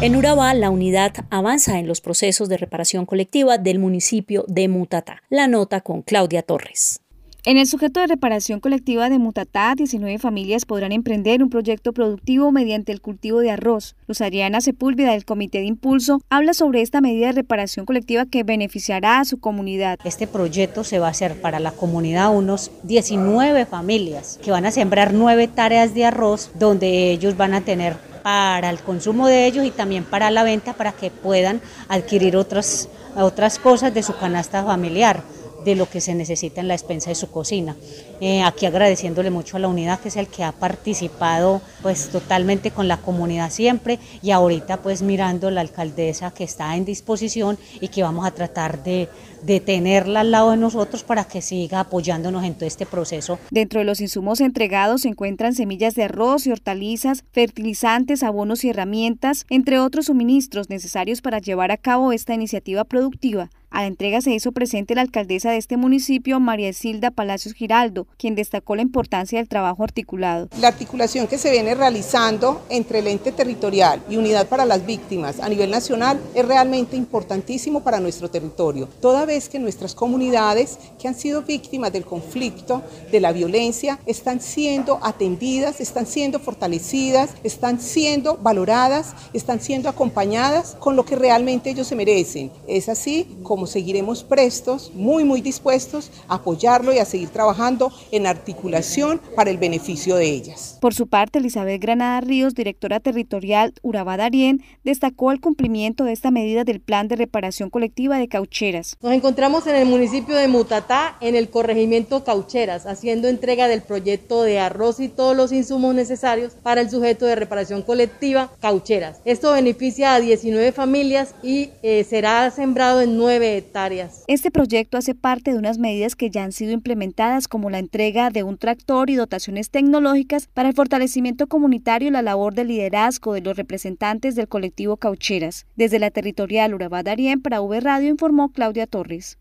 En 0.00 0.14
Urabá, 0.14 0.54
la 0.54 0.70
unidad 0.70 1.12
avanza 1.28 1.80
en 1.80 1.88
los 1.88 2.00
procesos 2.00 2.48
de 2.48 2.56
reparación 2.56 3.04
colectiva 3.04 3.58
del 3.58 3.80
municipio 3.80 4.44
de 4.46 4.68
Mutatá. 4.68 5.24
La 5.28 5.48
nota 5.48 5.80
con 5.80 6.02
Claudia 6.02 6.42
Torres. 6.42 7.00
En 7.44 7.56
el 7.56 7.66
sujeto 7.66 7.98
de 7.98 8.06
reparación 8.06 8.60
colectiva 8.60 9.10
de 9.10 9.18
Mutatá, 9.18 9.74
19 9.76 10.18
familias 10.18 10.66
podrán 10.66 10.92
emprender 10.92 11.42
un 11.42 11.50
proyecto 11.50 11.92
productivo 11.92 12.52
mediante 12.52 12.92
el 12.92 13.00
cultivo 13.00 13.40
de 13.40 13.50
arroz. 13.50 13.96
Luz 14.06 14.20
Ariana 14.20 14.60
Sepúlveda 14.60 15.12
del 15.12 15.24
Comité 15.24 15.58
de 15.58 15.64
Impulso 15.64 16.20
habla 16.30 16.54
sobre 16.54 16.82
esta 16.82 17.00
medida 17.00 17.26
de 17.26 17.32
reparación 17.32 17.84
colectiva 17.84 18.26
que 18.26 18.44
beneficiará 18.44 19.18
a 19.18 19.24
su 19.24 19.38
comunidad. 19.40 19.98
Este 20.04 20.28
proyecto 20.28 20.84
se 20.84 21.00
va 21.00 21.08
a 21.08 21.10
hacer 21.10 21.40
para 21.40 21.58
la 21.58 21.72
comunidad 21.72 22.36
unos 22.36 22.70
19 22.84 23.66
familias 23.66 24.38
que 24.44 24.52
van 24.52 24.66
a 24.66 24.70
sembrar 24.70 25.12
9 25.12 25.48
tareas 25.48 25.92
de 25.92 26.04
arroz 26.04 26.52
donde 26.54 27.10
ellos 27.10 27.36
van 27.36 27.54
a 27.54 27.62
tener 27.62 28.07
para 28.28 28.68
el 28.68 28.80
consumo 28.80 29.26
de 29.26 29.46
ellos 29.46 29.64
y 29.64 29.70
también 29.70 30.04
para 30.04 30.30
la 30.30 30.42
venta 30.42 30.74
para 30.74 30.92
que 30.92 31.10
puedan 31.10 31.62
adquirir 31.88 32.36
otras, 32.36 32.90
otras 33.16 33.58
cosas 33.58 33.94
de 33.94 34.02
su 34.02 34.14
canasta 34.18 34.62
familiar 34.62 35.22
de 35.64 35.74
lo 35.74 35.88
que 35.88 36.02
se 36.02 36.14
necesita 36.14 36.60
en 36.60 36.68
la 36.68 36.74
despensa 36.74 37.08
de 37.08 37.14
su 37.14 37.30
cocina. 37.30 37.74
Eh, 38.20 38.42
aquí 38.42 38.66
agradeciéndole 38.66 39.30
mucho 39.30 39.56
a 39.56 39.60
la 39.60 39.68
unidad 39.68 40.00
que 40.00 40.08
es 40.08 40.16
el 40.16 40.26
que 40.26 40.42
ha 40.42 40.50
participado 40.50 41.62
pues 41.82 42.08
totalmente 42.08 42.72
con 42.72 42.88
la 42.88 42.96
comunidad 42.96 43.50
siempre 43.50 44.00
y 44.22 44.32
ahorita 44.32 44.78
pues 44.78 45.02
mirando 45.02 45.50
la 45.52 45.60
alcaldesa 45.60 46.32
que 46.32 46.42
está 46.42 46.76
en 46.76 46.84
disposición 46.84 47.58
y 47.80 47.88
que 47.88 48.02
vamos 48.02 48.26
a 48.26 48.32
tratar 48.32 48.82
de, 48.82 49.08
de 49.42 49.60
tenerla 49.60 50.20
al 50.20 50.32
lado 50.32 50.50
de 50.50 50.56
nosotros 50.56 51.04
para 51.04 51.24
que 51.24 51.42
siga 51.42 51.80
apoyándonos 51.80 52.42
en 52.42 52.54
todo 52.54 52.66
este 52.66 52.86
proceso. 52.86 53.38
Dentro 53.50 53.78
de 53.78 53.84
los 53.84 54.00
insumos 54.00 54.40
entregados 54.40 55.02
se 55.02 55.08
encuentran 55.08 55.54
semillas 55.54 55.94
de 55.94 56.04
arroz 56.04 56.46
y 56.46 56.50
hortalizas, 56.50 57.24
fertilizantes, 57.30 58.24
abonos 58.24 58.64
y 58.64 58.70
herramientas, 58.70 59.46
entre 59.48 59.78
otros 59.78 60.06
suministros 60.06 60.70
necesarios 60.70 61.22
para 61.22 61.38
llevar 61.38 61.70
a 61.70 61.76
cabo 61.76 62.12
esta 62.12 62.34
iniciativa 62.34 62.82
productiva. 62.82 63.50
A 63.70 63.82
la 63.82 63.86
entrega 63.86 64.20
se 64.22 64.32
hizo 64.32 64.52
presente 64.52 64.94
la 64.94 65.02
alcaldesa 65.02 65.50
de 65.50 65.58
este 65.58 65.76
municipio, 65.76 66.40
María 66.40 66.72
Silda 66.72 67.10
Palacios 67.10 67.54
Giraldo, 67.54 68.07
quien 68.16 68.34
destacó 68.34 68.74
la 68.74 68.82
importancia 68.82 69.38
del 69.38 69.48
trabajo 69.48 69.84
articulado. 69.84 70.48
La 70.60 70.68
articulación 70.68 71.28
que 71.28 71.38
se 71.38 71.50
viene 71.50 71.74
realizando 71.74 72.62
entre 72.68 72.98
el 72.98 73.06
ente 73.06 73.32
territorial 73.32 74.02
y 74.10 74.16
unidad 74.16 74.48
para 74.48 74.66
las 74.66 74.84
víctimas 74.84 75.38
a 75.40 75.48
nivel 75.48 75.70
nacional 75.70 76.20
es 76.34 76.44
realmente 76.44 76.96
importantísimo 76.96 77.82
para 77.84 78.00
nuestro 78.00 78.28
territorio, 78.28 78.88
toda 79.00 79.24
vez 79.24 79.48
que 79.48 79.58
nuestras 79.58 79.94
comunidades 79.94 80.78
que 80.98 81.06
han 81.06 81.14
sido 81.14 81.42
víctimas 81.42 81.92
del 81.92 82.04
conflicto, 82.04 82.82
de 83.12 83.20
la 83.20 83.32
violencia, 83.32 84.00
están 84.06 84.40
siendo 84.40 84.98
atendidas, 85.02 85.80
están 85.80 86.06
siendo 86.06 86.40
fortalecidas, 86.40 87.30
están 87.44 87.80
siendo 87.80 88.36
valoradas, 88.36 89.14
están 89.32 89.60
siendo 89.60 89.88
acompañadas 89.88 90.76
con 90.80 90.96
lo 90.96 91.04
que 91.04 91.16
realmente 91.16 91.70
ellos 91.70 91.86
se 91.86 91.96
merecen. 91.96 92.50
Es 92.66 92.88
así 92.88 93.38
como 93.42 93.66
seguiremos 93.66 94.24
prestos, 94.24 94.90
muy, 94.94 95.24
muy 95.24 95.40
dispuestos 95.40 96.10
a 96.26 96.36
apoyarlo 96.36 96.92
y 96.92 96.98
a 96.98 97.04
seguir 97.04 97.28
trabajando 97.28 97.92
en 98.12 98.26
articulación 98.26 99.20
para 99.34 99.50
el 99.50 99.58
beneficio 99.58 100.16
de 100.16 100.26
ellas. 100.26 100.78
Por 100.80 100.94
su 100.94 101.06
parte, 101.06 101.38
Elizabeth 101.38 101.80
Granada 101.80 102.20
Ríos, 102.20 102.54
directora 102.54 103.00
territorial 103.00 103.74
Urabá 103.82 104.16
Darién, 104.16 104.62
destacó 104.84 105.32
el 105.32 105.40
cumplimiento 105.40 106.04
de 106.04 106.12
esta 106.12 106.30
medida 106.30 106.64
del 106.64 106.80
plan 106.80 107.08
de 107.08 107.16
reparación 107.16 107.70
colectiva 107.70 108.18
de 108.18 108.28
Caucheras. 108.28 108.96
Nos 109.02 109.12
encontramos 109.12 109.66
en 109.66 109.76
el 109.76 109.86
municipio 109.86 110.34
de 110.34 110.48
Mutatá, 110.48 111.16
en 111.20 111.36
el 111.36 111.48
corregimiento 111.48 112.24
Caucheras, 112.24 112.86
haciendo 112.86 113.28
entrega 113.28 113.68
del 113.68 113.82
proyecto 113.82 114.42
de 114.42 114.58
arroz 114.58 115.00
y 115.00 115.08
todos 115.08 115.36
los 115.36 115.52
insumos 115.52 115.94
necesarios 115.94 116.54
para 116.62 116.80
el 116.80 116.90
sujeto 116.90 117.26
de 117.26 117.34
reparación 117.34 117.82
colectiva 117.82 118.50
Caucheras. 118.60 119.20
Esto 119.24 119.52
beneficia 119.52 120.14
a 120.14 120.20
19 120.20 120.72
familias 120.72 121.34
y 121.42 121.70
eh, 121.82 122.04
será 122.04 122.50
sembrado 122.50 123.00
en 123.00 123.16
9 123.16 123.56
hectáreas. 123.56 124.24
Este 124.26 124.50
proyecto 124.50 124.96
hace 124.96 125.14
parte 125.14 125.52
de 125.52 125.58
unas 125.58 125.78
medidas 125.78 126.16
que 126.16 126.30
ya 126.30 126.44
han 126.44 126.52
sido 126.52 126.72
implementadas 126.72 127.48
como 127.48 127.70
la 127.70 127.78
entrega 127.88 128.28
de 128.28 128.42
un 128.42 128.58
tractor 128.58 129.08
y 129.08 129.14
dotaciones 129.14 129.70
tecnológicas 129.70 130.46
para 130.52 130.68
el 130.68 130.74
fortalecimiento 130.74 131.46
comunitario 131.46 132.08
y 132.08 132.10
la 132.10 132.20
labor 132.20 132.54
de 132.54 132.66
liderazgo 132.66 133.32
de 133.32 133.40
los 133.40 133.56
representantes 133.56 134.34
del 134.34 134.46
colectivo 134.46 134.98
Caucheras. 134.98 135.66
Desde 135.74 135.98
la 135.98 136.10
territorial 136.10 136.74
Urabá 136.74 137.02
Darien 137.02 137.40
para 137.40 137.62
V 137.62 137.80
Radio 137.80 138.10
informó 138.10 138.50
Claudia 138.50 138.86
Torres. 138.86 139.38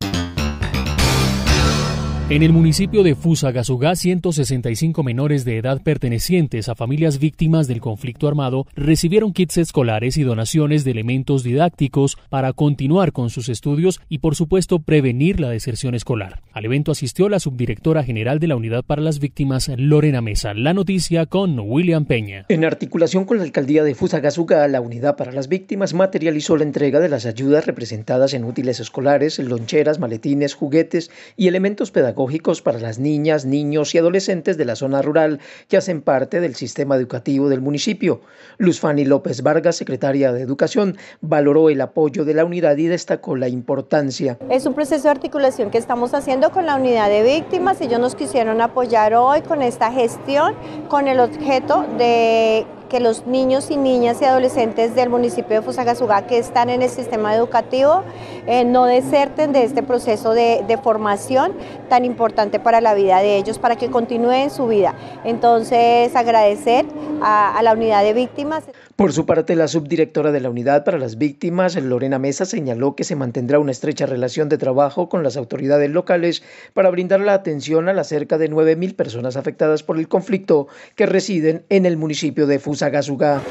En 2.30 2.44
el 2.44 2.52
municipio 2.52 3.04
de 3.04 3.16
Fusagasugá, 3.16 3.96
165 3.96 5.02
menores 5.02 5.46
de 5.46 5.60
edad 5.60 5.82
pertenecientes 5.82 6.68
a 6.68 6.76
familias 6.76 7.20
víctimas 7.20 7.70
del 7.70 7.80
conflicto 7.80 8.28
armado 8.28 8.68
recibieron 8.76 9.32
kits 9.32 9.56
escolares 9.56 10.18
y 10.18 10.24
donaciones 10.24 10.84
de 10.84 10.92
elementos 10.92 11.42
didácticos 11.44 12.18
para 12.28 12.52
continuar 12.52 13.14
con 13.14 13.30
sus 13.30 13.48
estudios 13.48 14.02
y, 14.10 14.18
por 14.18 14.36
supuesto, 14.36 14.80
prevenir 14.80 15.40
la 15.40 15.50
deserción 15.50 15.96
escolar. 15.96 16.42
Al 16.52 16.66
evento 16.66 16.92
asistió 16.92 17.30
la 17.30 17.40
subdirectora 17.40 18.04
general 18.04 18.40
de 18.40 18.48
la 18.48 18.58
Unidad 18.58 18.84
para 18.84 19.02
las 19.02 19.20
Víctimas, 19.20 19.72
Lorena 19.78 20.20
Mesa. 20.20 20.54
La 20.54 20.74
noticia 20.74 21.28
con 21.28 21.58
William 21.58 22.04
Peña. 22.04 22.46
En 22.50 22.66
articulación 22.66 23.24
con 23.24 23.38
la 23.38 23.44
alcaldía 23.44 23.86
de 23.86 23.96
Fusagasugá, 23.96 24.68
la 24.68 24.82
Unidad 24.82 25.16
para 25.16 25.32
las 25.32 25.48
Víctimas 25.48 25.94
materializó 25.94 26.58
la 26.58 26.64
entrega 26.64 27.00
de 27.00 27.08
las 27.08 27.26
ayudas 27.26 27.66
representadas 27.66 28.34
en 28.34 28.44
útiles 28.44 28.82
escolares, 28.82 29.40
loncheras, 29.40 30.00
maletines, 30.00 30.56
juguetes 30.56 31.10
y 31.38 31.48
elementos 31.48 31.90
pedagógicos 31.90 32.17
para 32.64 32.80
las 32.80 32.98
niñas, 32.98 33.46
niños 33.46 33.94
y 33.94 34.00
adolescentes 34.00 34.58
de 34.58 34.66
la 34.66 34.76
zona 34.76 35.02
rural 35.02 35.40
que 35.68 35.78
hacen 35.78 36.02
parte 36.02 36.40
del 36.40 36.56
sistema 36.56 36.96
educativo 36.96 37.48
del 37.48 37.62
municipio. 37.62 38.22
Luz 38.58 38.80
Fanny 38.80 39.06
López 39.06 39.44
Vargas, 39.44 39.76
secretaria 39.76 40.32
de 40.32 40.42
Educación, 40.42 40.98
valoró 41.22 41.70
el 41.70 41.80
apoyo 41.80 42.26
de 42.26 42.34
la 42.34 42.44
unidad 42.44 42.76
y 42.78 42.88
destacó 42.88 43.36
la 43.36 43.48
importancia. 43.48 44.38
Es 44.50 44.66
un 44.66 44.74
proceso 44.74 45.04
de 45.04 45.10
articulación 45.10 45.70
que 45.70 45.78
estamos 45.78 46.14
haciendo 46.14 46.50
con 46.52 46.66
la 46.66 46.76
unidad 46.76 47.10
de 47.10 47.22
víctimas. 47.22 47.80
Ellos 47.82 48.00
nos 48.00 48.16
quisieron 48.16 48.62
apoyar 48.62 49.14
hoy 49.14 49.42
con 49.42 49.62
esta 49.62 49.92
gestión 49.92 50.56
con 50.90 51.08
el 51.08 51.20
objeto 51.20 51.86
de 51.98 52.66
que 52.88 53.00
los 53.00 53.26
niños 53.28 53.70
y 53.72 53.78
niñas 53.78 54.22
y 54.22 54.26
adolescentes 54.26 54.96
del 54.96 55.10
municipio 55.10 55.58
de 55.58 55.62
Fusagasugá 55.62 56.28
que 56.28 56.38
están 56.38 56.70
en 56.70 56.82
el 56.82 56.90
sistema 56.90 57.36
educativo 57.36 58.04
eh, 58.46 58.64
no 58.64 58.86
deserten 58.86 59.52
de 59.52 59.64
este 59.64 59.84
proceso 59.84 60.34
de, 60.34 60.80
formación 60.84 61.54
tan 61.90 62.06
importante 62.06 62.60
para 62.60 62.82
la 62.82 62.94
vida 62.94 63.20
de 63.20 63.38
ellos, 63.38 63.58
para 63.58 63.76
que 63.76 63.90
continúen 63.90 64.52
su 64.52 64.68
vida. 64.68 64.94
Entonces, 65.24 66.16
agradecer 66.16 66.86
a, 67.22 67.58
a 67.58 67.64
la 67.64 67.74
unidad 67.74 68.04
de 68.04 68.14
víctimas. 68.14 68.64
Por 68.98 69.14
su 69.14 69.28
parte, 69.28 69.56
la 69.56 69.68
subdirectora 69.68 70.32
de 70.32 70.40
la 70.40 70.50
Unidad 70.50 70.84
para 70.84 70.98
las 70.98 71.20
Víctimas, 71.20 71.76
Lorena 71.76 72.18
Mesa, 72.18 72.46
señaló 72.46 72.96
que 72.96 73.04
se 73.04 73.16
mantendrá 73.16 73.60
una 73.60 73.70
estrecha 73.70 74.08
relación 74.08 74.50
de 74.50 74.58
trabajo 74.58 75.08
con 75.08 75.22
las 75.22 75.38
autoridades 75.38 75.92
locales 75.92 76.42
para 76.74 76.90
brindar 76.90 77.20
la 77.20 77.36
atención 77.36 77.90
a 77.90 77.94
las 77.94 78.08
cerca 78.08 78.40
de 78.40 78.50
9.000 78.50 78.96
personas 78.96 79.38
afectadas 79.38 79.84
por 79.84 80.00
el 80.00 80.08
conflicto 80.08 80.68
que 80.96 81.06
residen 81.06 81.64
en 81.70 81.86
el 81.86 81.96
municipio 81.96 82.48
de 82.48 82.58
Fusagasugá. 82.58 83.44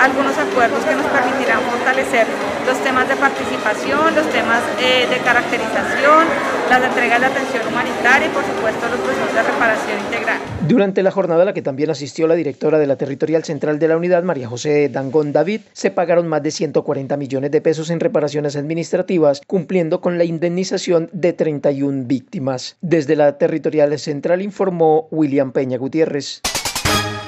Algunos 0.00 0.36
acuerdos 0.38 0.82
que 0.84 0.94
nos 0.94 1.06
permitirán 1.06 1.60
fortalecer 1.60 2.26
los 2.66 2.78
temas 2.82 3.06
de 3.08 3.16
participación, 3.16 4.14
los 4.14 4.26
temas 4.30 4.62
eh, 4.80 5.06
de 5.10 5.18
caracterización, 5.18 6.24
las 6.70 6.82
entregas 6.82 7.20
de 7.20 7.26
atención 7.26 7.68
humanitaria 7.68 8.28
y 8.28 8.30
por 8.30 8.44
supuesto 8.44 8.88
los 8.88 9.00
procesos 9.00 9.34
de 9.34 9.42
reparación 9.42 9.98
integral. 10.00 10.38
Durante 10.66 11.02
la 11.02 11.10
jornada 11.10 11.42
a 11.42 11.44
la 11.44 11.52
que 11.52 11.62
también 11.62 11.90
asistió 11.90 12.26
la 12.26 12.34
directora 12.34 12.78
de 12.78 12.86
la 12.86 12.96
Territorial 12.96 13.44
Central 13.44 13.78
de 13.78 13.88
la 13.88 13.96
Unidad, 13.96 14.22
María 14.22 14.48
José 14.48 14.88
Dangón 14.88 15.32
David, 15.32 15.62
se 15.72 15.90
pagaron 15.90 16.28
más 16.28 16.42
de 16.42 16.50
140 16.50 17.16
millones 17.16 17.50
de 17.50 17.60
pesos 17.60 17.90
en 17.90 18.00
reparaciones 18.00 18.56
administrativas, 18.56 19.42
cumpliendo 19.46 20.00
con 20.00 20.16
la 20.16 20.24
indemnización 20.24 21.10
de 21.12 21.32
31 21.32 22.04
víctimas. 22.06 22.76
Desde 22.80 23.16
la 23.16 23.36
Territorial 23.36 23.98
Central 23.98 24.40
informó 24.40 25.08
William 25.10 25.52
Peña 25.52 25.76
Gutiérrez. 25.76 26.40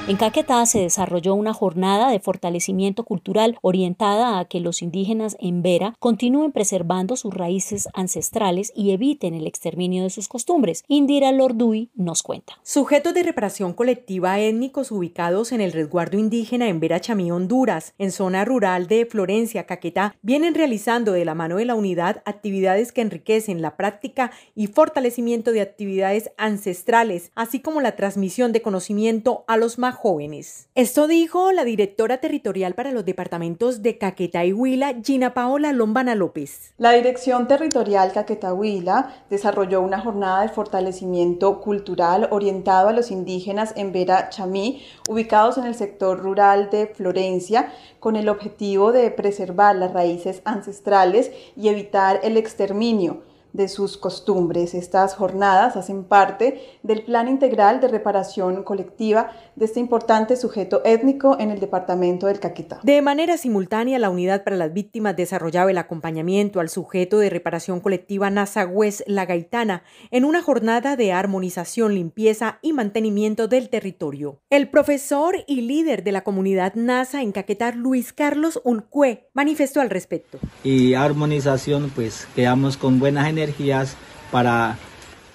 En 0.05 0.17
Caquetá 0.17 0.65
se 0.65 0.79
desarrolló 0.79 1.33
una 1.33 1.53
jornada 1.53 2.09
de 2.09 2.19
fortalecimiento 2.19 3.05
cultural 3.05 3.57
orientada 3.61 4.37
a 4.37 4.43
que 4.43 4.59
los 4.59 4.81
indígenas 4.81 5.37
en 5.39 5.61
Vera 5.61 5.95
continúen 5.97 6.51
preservando 6.51 7.15
sus 7.15 7.33
raíces 7.33 7.87
ancestrales 7.93 8.73
y 8.75 8.91
eviten 8.91 9.33
el 9.33 9.47
exterminio 9.47 10.03
de 10.03 10.09
sus 10.09 10.27
costumbres. 10.27 10.83
Indira 10.89 11.31
Lorduy 11.31 11.89
nos 11.95 12.21
cuenta. 12.21 12.59
Sujetos 12.63 13.13
de 13.13 13.23
reparación 13.23 13.71
colectiva 13.71 14.41
étnicos 14.41 14.91
ubicados 14.91 15.53
en 15.53 15.61
el 15.61 15.71
resguardo 15.71 16.17
indígena 16.17 16.67
en 16.67 16.81
Vera 16.81 16.99
Chamí, 16.99 17.31
Honduras, 17.31 17.93
en 17.97 18.11
zona 18.11 18.43
rural 18.43 18.87
de 18.87 19.05
Florencia, 19.05 19.65
Caquetá, 19.65 20.17
vienen 20.21 20.53
realizando 20.53 21.13
de 21.13 21.23
la 21.23 21.33
mano 21.33 21.55
de 21.55 21.65
la 21.65 21.75
unidad 21.75 22.23
actividades 22.25 22.91
que 22.91 22.99
enriquecen 22.99 23.61
la 23.61 23.77
práctica 23.77 24.31
y 24.53 24.67
fortalecimiento 24.67 25.53
de 25.53 25.61
actividades 25.61 26.31
ancestrales, 26.35 27.31
así 27.35 27.61
como 27.61 27.79
la 27.79 27.95
transmisión 27.95 28.51
de 28.51 28.61
conocimiento 28.61 29.45
a 29.47 29.55
los 29.55 29.79
más 29.79 29.92
jóvenes. 29.93 30.67
Esto 30.75 31.07
dijo 31.07 31.51
la 31.51 31.63
directora 31.63 32.17
territorial 32.17 32.73
para 32.75 32.91
los 32.91 33.05
departamentos 33.05 33.81
de 33.81 33.97
Caquetá 33.97 34.43
y 34.45 34.53
Huila, 34.53 34.95
Gina 35.03 35.33
Paola 35.33 35.71
Lombana 35.71 36.15
López. 36.15 36.73
La 36.77 36.91
Dirección 36.91 37.47
Territorial 37.47 38.11
Caquetá 38.11 38.53
Huila 38.53 39.15
desarrolló 39.29 39.81
una 39.81 39.99
jornada 39.99 40.41
de 40.41 40.49
fortalecimiento 40.49 41.61
cultural 41.61 42.27
orientado 42.31 42.89
a 42.89 42.93
los 42.93 43.11
indígenas 43.11 43.73
en 43.75 43.91
Vera 43.91 44.29
Chamí, 44.29 44.83
ubicados 45.09 45.57
en 45.57 45.65
el 45.65 45.75
sector 45.75 46.19
rural 46.19 46.69
de 46.69 46.87
Florencia, 46.87 47.71
con 47.99 48.15
el 48.15 48.29
objetivo 48.29 48.91
de 48.91 49.09
preservar 49.11 49.75
las 49.75 49.93
raíces 49.93 50.41
ancestrales 50.45 51.31
y 51.55 51.69
evitar 51.69 52.19
el 52.23 52.37
exterminio 52.37 53.21
de 53.53 53.67
sus 53.67 53.97
costumbres. 53.97 54.73
Estas 54.73 55.15
jornadas 55.15 55.77
hacen 55.77 56.03
parte 56.03 56.61
del 56.83 57.03
Plan 57.03 57.27
Integral 57.27 57.79
de 57.79 57.87
Reparación 57.87 58.63
Colectiva 58.63 59.31
de 59.55 59.65
este 59.65 59.79
importante 59.79 60.35
sujeto 60.35 60.81
étnico 60.83 61.37
en 61.39 61.51
el 61.51 61.59
departamento 61.59 62.27
del 62.27 62.39
Caquetá. 62.39 62.79
De 62.83 63.01
manera 63.01 63.37
simultánea, 63.37 63.99
la 63.99 64.09
Unidad 64.09 64.43
para 64.43 64.57
las 64.57 64.73
Víctimas 64.73 65.15
desarrollaba 65.15 65.71
el 65.71 65.77
acompañamiento 65.77 66.59
al 66.59 66.69
sujeto 66.69 67.19
de 67.19 67.29
reparación 67.29 67.79
colectiva 67.79 68.29
Nazagüez 68.29 69.03
La 69.07 69.25
Gaitana 69.25 69.83
en 70.11 70.25
una 70.25 70.41
jornada 70.41 70.95
de 70.95 71.13
armonización, 71.13 71.93
limpieza 71.93 72.59
y 72.61 72.73
mantenimiento 72.73 73.47
del 73.47 73.69
territorio. 73.69 74.41
El 74.49 74.69
profesor 74.69 75.35
y 75.47 75.61
líder 75.61 76.03
de 76.03 76.11
la 76.11 76.23
comunidad 76.23 76.73
NASA 76.75 77.21
en 77.21 77.31
Caquetá, 77.31 77.71
Luis 77.71 78.13
Carlos 78.13 78.59
Uncue, 78.63 79.29
manifestó 79.33 79.81
al 79.81 79.89
respecto. 79.89 80.39
Y 80.63 80.95
armonización, 80.95 81.91
pues 81.93 82.27
quedamos 82.35 82.77
con 82.77 82.99
buenas 82.99 83.27
energías 83.43 83.95
para 84.31 84.77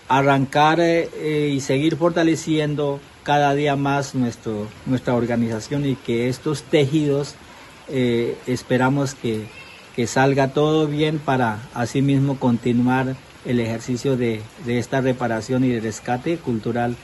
arrancar 0.09 0.81
eh, 0.81 1.51
y 1.53 1.61
seguir 1.61 1.97
fortaleciendo 1.97 3.01
cada 3.23 3.55
día 3.55 3.77
más 3.77 4.15
nuestro, 4.15 4.67
nuestra 4.87 5.15
organización 5.15 5.85
y 5.85 5.97
que 5.97 6.29
estos 6.29 6.63
tejidos 6.63 7.35
eh, 7.89 8.37
esperamos 8.47 9.15
que, 9.15 9.47
que, 9.95 10.07
salga 10.07 10.49
todo 10.49 10.87
bien 10.87 11.19
para 11.19 11.59
asimismo 11.75 12.39
continuar 12.39 13.17
el 13.45 13.61
ejercicio 13.61 14.17
de, 14.17 14.41
de 14.65 14.79
esta 14.79 15.01
reparación 15.01 15.65
y 15.65 15.69
de 15.69 15.81
rescate 15.81 16.39
cultural 16.39 16.97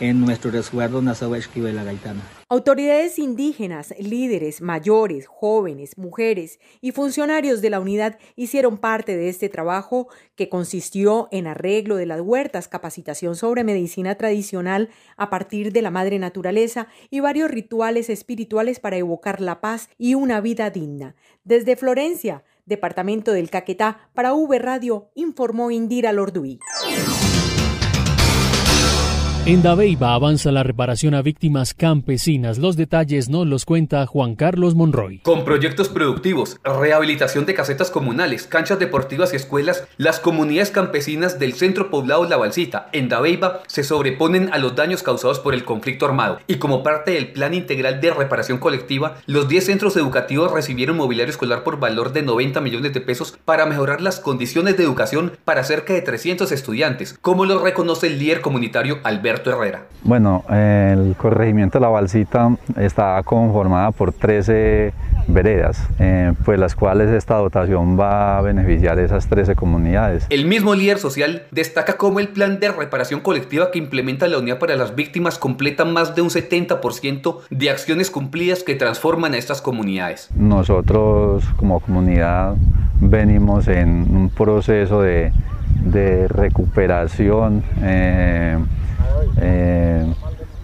en 0.00 0.20
nuestro 0.20 0.50
resguardo 0.50 1.02
Nazahueshki 1.02 1.60
de 1.60 1.72
la 1.72 1.84
Gaitana. 1.84 2.41
Autoridades 2.52 3.18
indígenas, 3.18 3.94
líderes, 3.98 4.60
mayores, 4.60 5.26
jóvenes, 5.26 5.96
mujeres 5.96 6.60
y 6.82 6.92
funcionarios 6.92 7.62
de 7.62 7.70
la 7.70 7.80
unidad 7.80 8.18
hicieron 8.36 8.76
parte 8.76 9.16
de 9.16 9.30
este 9.30 9.48
trabajo 9.48 10.08
que 10.34 10.50
consistió 10.50 11.28
en 11.30 11.46
arreglo 11.46 11.96
de 11.96 12.04
las 12.04 12.20
huertas, 12.20 12.68
capacitación 12.68 13.36
sobre 13.36 13.64
medicina 13.64 14.16
tradicional 14.16 14.90
a 15.16 15.30
partir 15.30 15.72
de 15.72 15.80
la 15.80 15.90
madre 15.90 16.18
naturaleza 16.18 16.88
y 17.08 17.20
varios 17.20 17.50
rituales 17.50 18.10
espirituales 18.10 18.80
para 18.80 18.98
evocar 18.98 19.40
la 19.40 19.62
paz 19.62 19.88
y 19.96 20.14
una 20.14 20.42
vida 20.42 20.68
digna. 20.68 21.16
Desde 21.44 21.74
Florencia, 21.74 22.44
departamento 22.66 23.32
del 23.32 23.48
Caquetá, 23.48 24.10
para 24.12 24.34
V 24.34 24.58
Radio, 24.58 25.08
informó 25.14 25.70
Indira 25.70 26.12
Lorduí. 26.12 26.58
En 29.44 29.60
Dabeiba 29.60 30.14
avanza 30.14 30.52
la 30.52 30.62
reparación 30.62 31.14
a 31.14 31.20
víctimas 31.20 31.74
campesinas. 31.74 32.58
Los 32.58 32.76
detalles 32.76 33.28
nos 33.28 33.44
los 33.44 33.64
cuenta 33.64 34.06
Juan 34.06 34.36
Carlos 34.36 34.76
Monroy. 34.76 35.18
Con 35.18 35.44
proyectos 35.44 35.88
productivos, 35.88 36.60
rehabilitación 36.62 37.44
de 37.44 37.52
casetas 37.52 37.90
comunales, 37.90 38.46
canchas 38.46 38.78
deportivas 38.78 39.32
y 39.32 39.36
escuelas, 39.36 39.82
las 39.96 40.20
comunidades 40.20 40.70
campesinas 40.70 41.40
del 41.40 41.54
centro 41.54 41.90
poblado 41.90 42.24
La 42.28 42.36
Balsita, 42.36 42.88
en 42.92 43.08
Dabeiba, 43.08 43.64
se 43.66 43.82
sobreponen 43.82 44.48
a 44.52 44.58
los 44.58 44.76
daños 44.76 45.02
causados 45.02 45.40
por 45.40 45.54
el 45.54 45.64
conflicto 45.64 46.06
armado. 46.06 46.38
Y 46.46 46.58
como 46.58 46.84
parte 46.84 47.10
del 47.10 47.32
plan 47.32 47.52
integral 47.52 48.00
de 48.00 48.12
reparación 48.12 48.58
colectiva, 48.58 49.16
los 49.26 49.48
10 49.48 49.66
centros 49.66 49.96
educativos 49.96 50.52
recibieron 50.52 50.96
mobiliario 50.96 51.32
escolar 51.32 51.64
por 51.64 51.80
valor 51.80 52.12
de 52.12 52.22
90 52.22 52.60
millones 52.60 52.92
de 52.92 53.00
pesos 53.00 53.36
para 53.44 53.66
mejorar 53.66 54.02
las 54.02 54.20
condiciones 54.20 54.76
de 54.76 54.84
educación 54.84 55.32
para 55.44 55.64
cerca 55.64 55.94
de 55.94 56.02
300 56.02 56.52
estudiantes, 56.52 57.18
como 57.20 57.44
lo 57.44 57.58
reconoce 57.58 58.06
el 58.06 58.20
líder 58.20 58.40
comunitario 58.40 59.00
Alberto 59.02 59.31
Herrera. 59.44 59.82
Bueno, 60.02 60.44
el 60.50 61.14
corregimiento 61.16 61.78
de 61.78 61.82
la 61.82 61.88
Balsita 61.88 62.56
está 62.76 63.22
conformada 63.22 63.92
por 63.92 64.12
13 64.12 64.92
veredas, 65.28 65.80
eh, 65.98 66.32
pues 66.44 66.58
las 66.58 66.74
cuales 66.74 67.10
esta 67.10 67.36
dotación 67.36 67.98
va 67.98 68.38
a 68.38 68.42
beneficiar 68.42 68.98
esas 68.98 69.28
13 69.28 69.54
comunidades. 69.54 70.26
El 70.30 70.46
mismo 70.46 70.74
líder 70.74 70.98
social 70.98 71.44
destaca 71.50 71.96
cómo 71.96 72.20
el 72.20 72.28
plan 72.28 72.58
de 72.58 72.70
reparación 72.70 73.20
colectiva 73.20 73.70
que 73.70 73.78
implementa 73.78 74.26
la 74.26 74.38
Unidad 74.38 74.58
para 74.58 74.76
las 74.76 74.94
Víctimas 74.94 75.38
completa 75.38 75.84
más 75.84 76.14
de 76.14 76.22
un 76.22 76.30
70% 76.30 77.38
de 77.50 77.70
acciones 77.70 78.10
cumplidas 78.10 78.62
que 78.62 78.74
transforman 78.74 79.34
a 79.34 79.38
estas 79.38 79.62
comunidades. 79.62 80.28
Nosotros 80.34 81.44
como 81.56 81.80
comunidad 81.80 82.54
venimos 83.00 83.68
en 83.68 83.88
un 84.14 84.30
proceso 84.30 85.02
de, 85.02 85.32
de 85.84 86.28
recuperación. 86.28 87.62
Eh, 87.82 88.58
eh, 89.36 90.06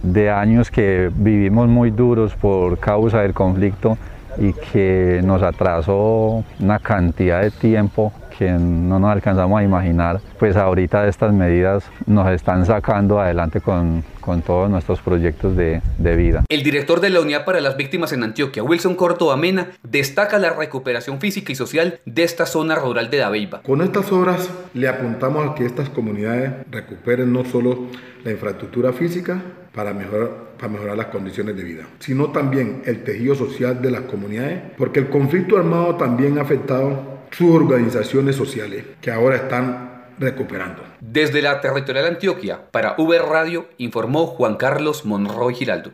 de 0.02 0.30
años 0.30 0.70
que 0.70 1.10
vivimos 1.12 1.68
muy 1.68 1.90
duros 1.90 2.36
por 2.36 2.78
causa 2.78 3.22
del 3.22 3.34
conflicto 3.34 3.98
y 4.38 4.52
que 4.52 5.20
nos 5.24 5.42
atrasó 5.42 6.44
una 6.60 6.78
cantidad 6.78 7.42
de 7.42 7.50
tiempo 7.50 8.12
que 8.38 8.52
no 8.52 9.00
nos 9.00 9.10
alcanzamos 9.10 9.58
a 9.58 9.64
imaginar, 9.64 10.20
pues 10.38 10.56
ahorita 10.56 11.08
estas 11.08 11.32
medidas 11.32 11.84
nos 12.06 12.30
están 12.30 12.64
sacando 12.64 13.20
adelante 13.20 13.60
con, 13.60 14.04
con 14.20 14.42
todos 14.42 14.70
nuestros 14.70 15.00
proyectos 15.00 15.56
de, 15.56 15.82
de, 15.98 16.16
vida. 16.16 16.44
El 16.48 16.62
director 16.62 17.00
de 17.00 17.10
la 17.10 17.20
Unidad 17.20 17.44
para 17.44 17.60
las 17.60 17.76
Víctimas 17.76 18.12
en 18.12 18.22
Antioquia, 18.22 18.62
Wilson 18.62 18.94
Córdoba 18.94 19.36
Mena, 19.36 19.72
destaca 19.82 20.38
la 20.38 20.50
recuperación 20.50 21.18
física 21.18 21.50
y 21.50 21.56
social 21.56 21.98
de 22.06 22.22
esta 22.22 22.46
zona 22.46 22.76
rural 22.76 23.10
de 23.10 23.18
Dabeiba. 23.18 23.62
Con 23.62 23.82
estas 23.82 24.12
obras 24.12 24.48
le 24.72 24.86
apuntamos 24.86 25.50
a 25.50 25.54
que 25.56 25.66
estas 25.66 25.88
comunidades 25.88 26.52
recuperen 26.70 27.32
no 27.32 27.44
solo 27.44 27.86
la 28.22 28.30
infraestructura 28.30 28.92
física 28.92 29.42
para 29.78 29.94
mejorar, 29.94 30.30
para 30.58 30.72
mejorar 30.72 30.96
las 30.96 31.06
condiciones 31.06 31.56
de 31.56 31.62
vida, 31.62 31.84
sino 32.00 32.32
también 32.32 32.82
el 32.84 33.04
tejido 33.04 33.36
social 33.36 33.80
de 33.80 33.92
las 33.92 34.00
comunidades, 34.00 34.60
porque 34.76 34.98
el 34.98 35.08
conflicto 35.08 35.56
armado 35.56 35.94
también 35.94 36.36
ha 36.36 36.42
afectado 36.42 37.00
sus 37.30 37.54
organizaciones 37.54 38.34
sociales, 38.34 38.84
que 39.00 39.12
ahora 39.12 39.36
están 39.36 40.08
recuperando. 40.18 40.82
Desde 40.98 41.42
la 41.42 41.60
territorial 41.60 42.06
Antioquia, 42.06 42.58
para 42.72 42.96
V 42.98 43.20
Radio, 43.20 43.68
informó 43.76 44.26
Juan 44.26 44.56
Carlos 44.56 45.04
Monroy 45.04 45.54
Giraldo. 45.54 45.92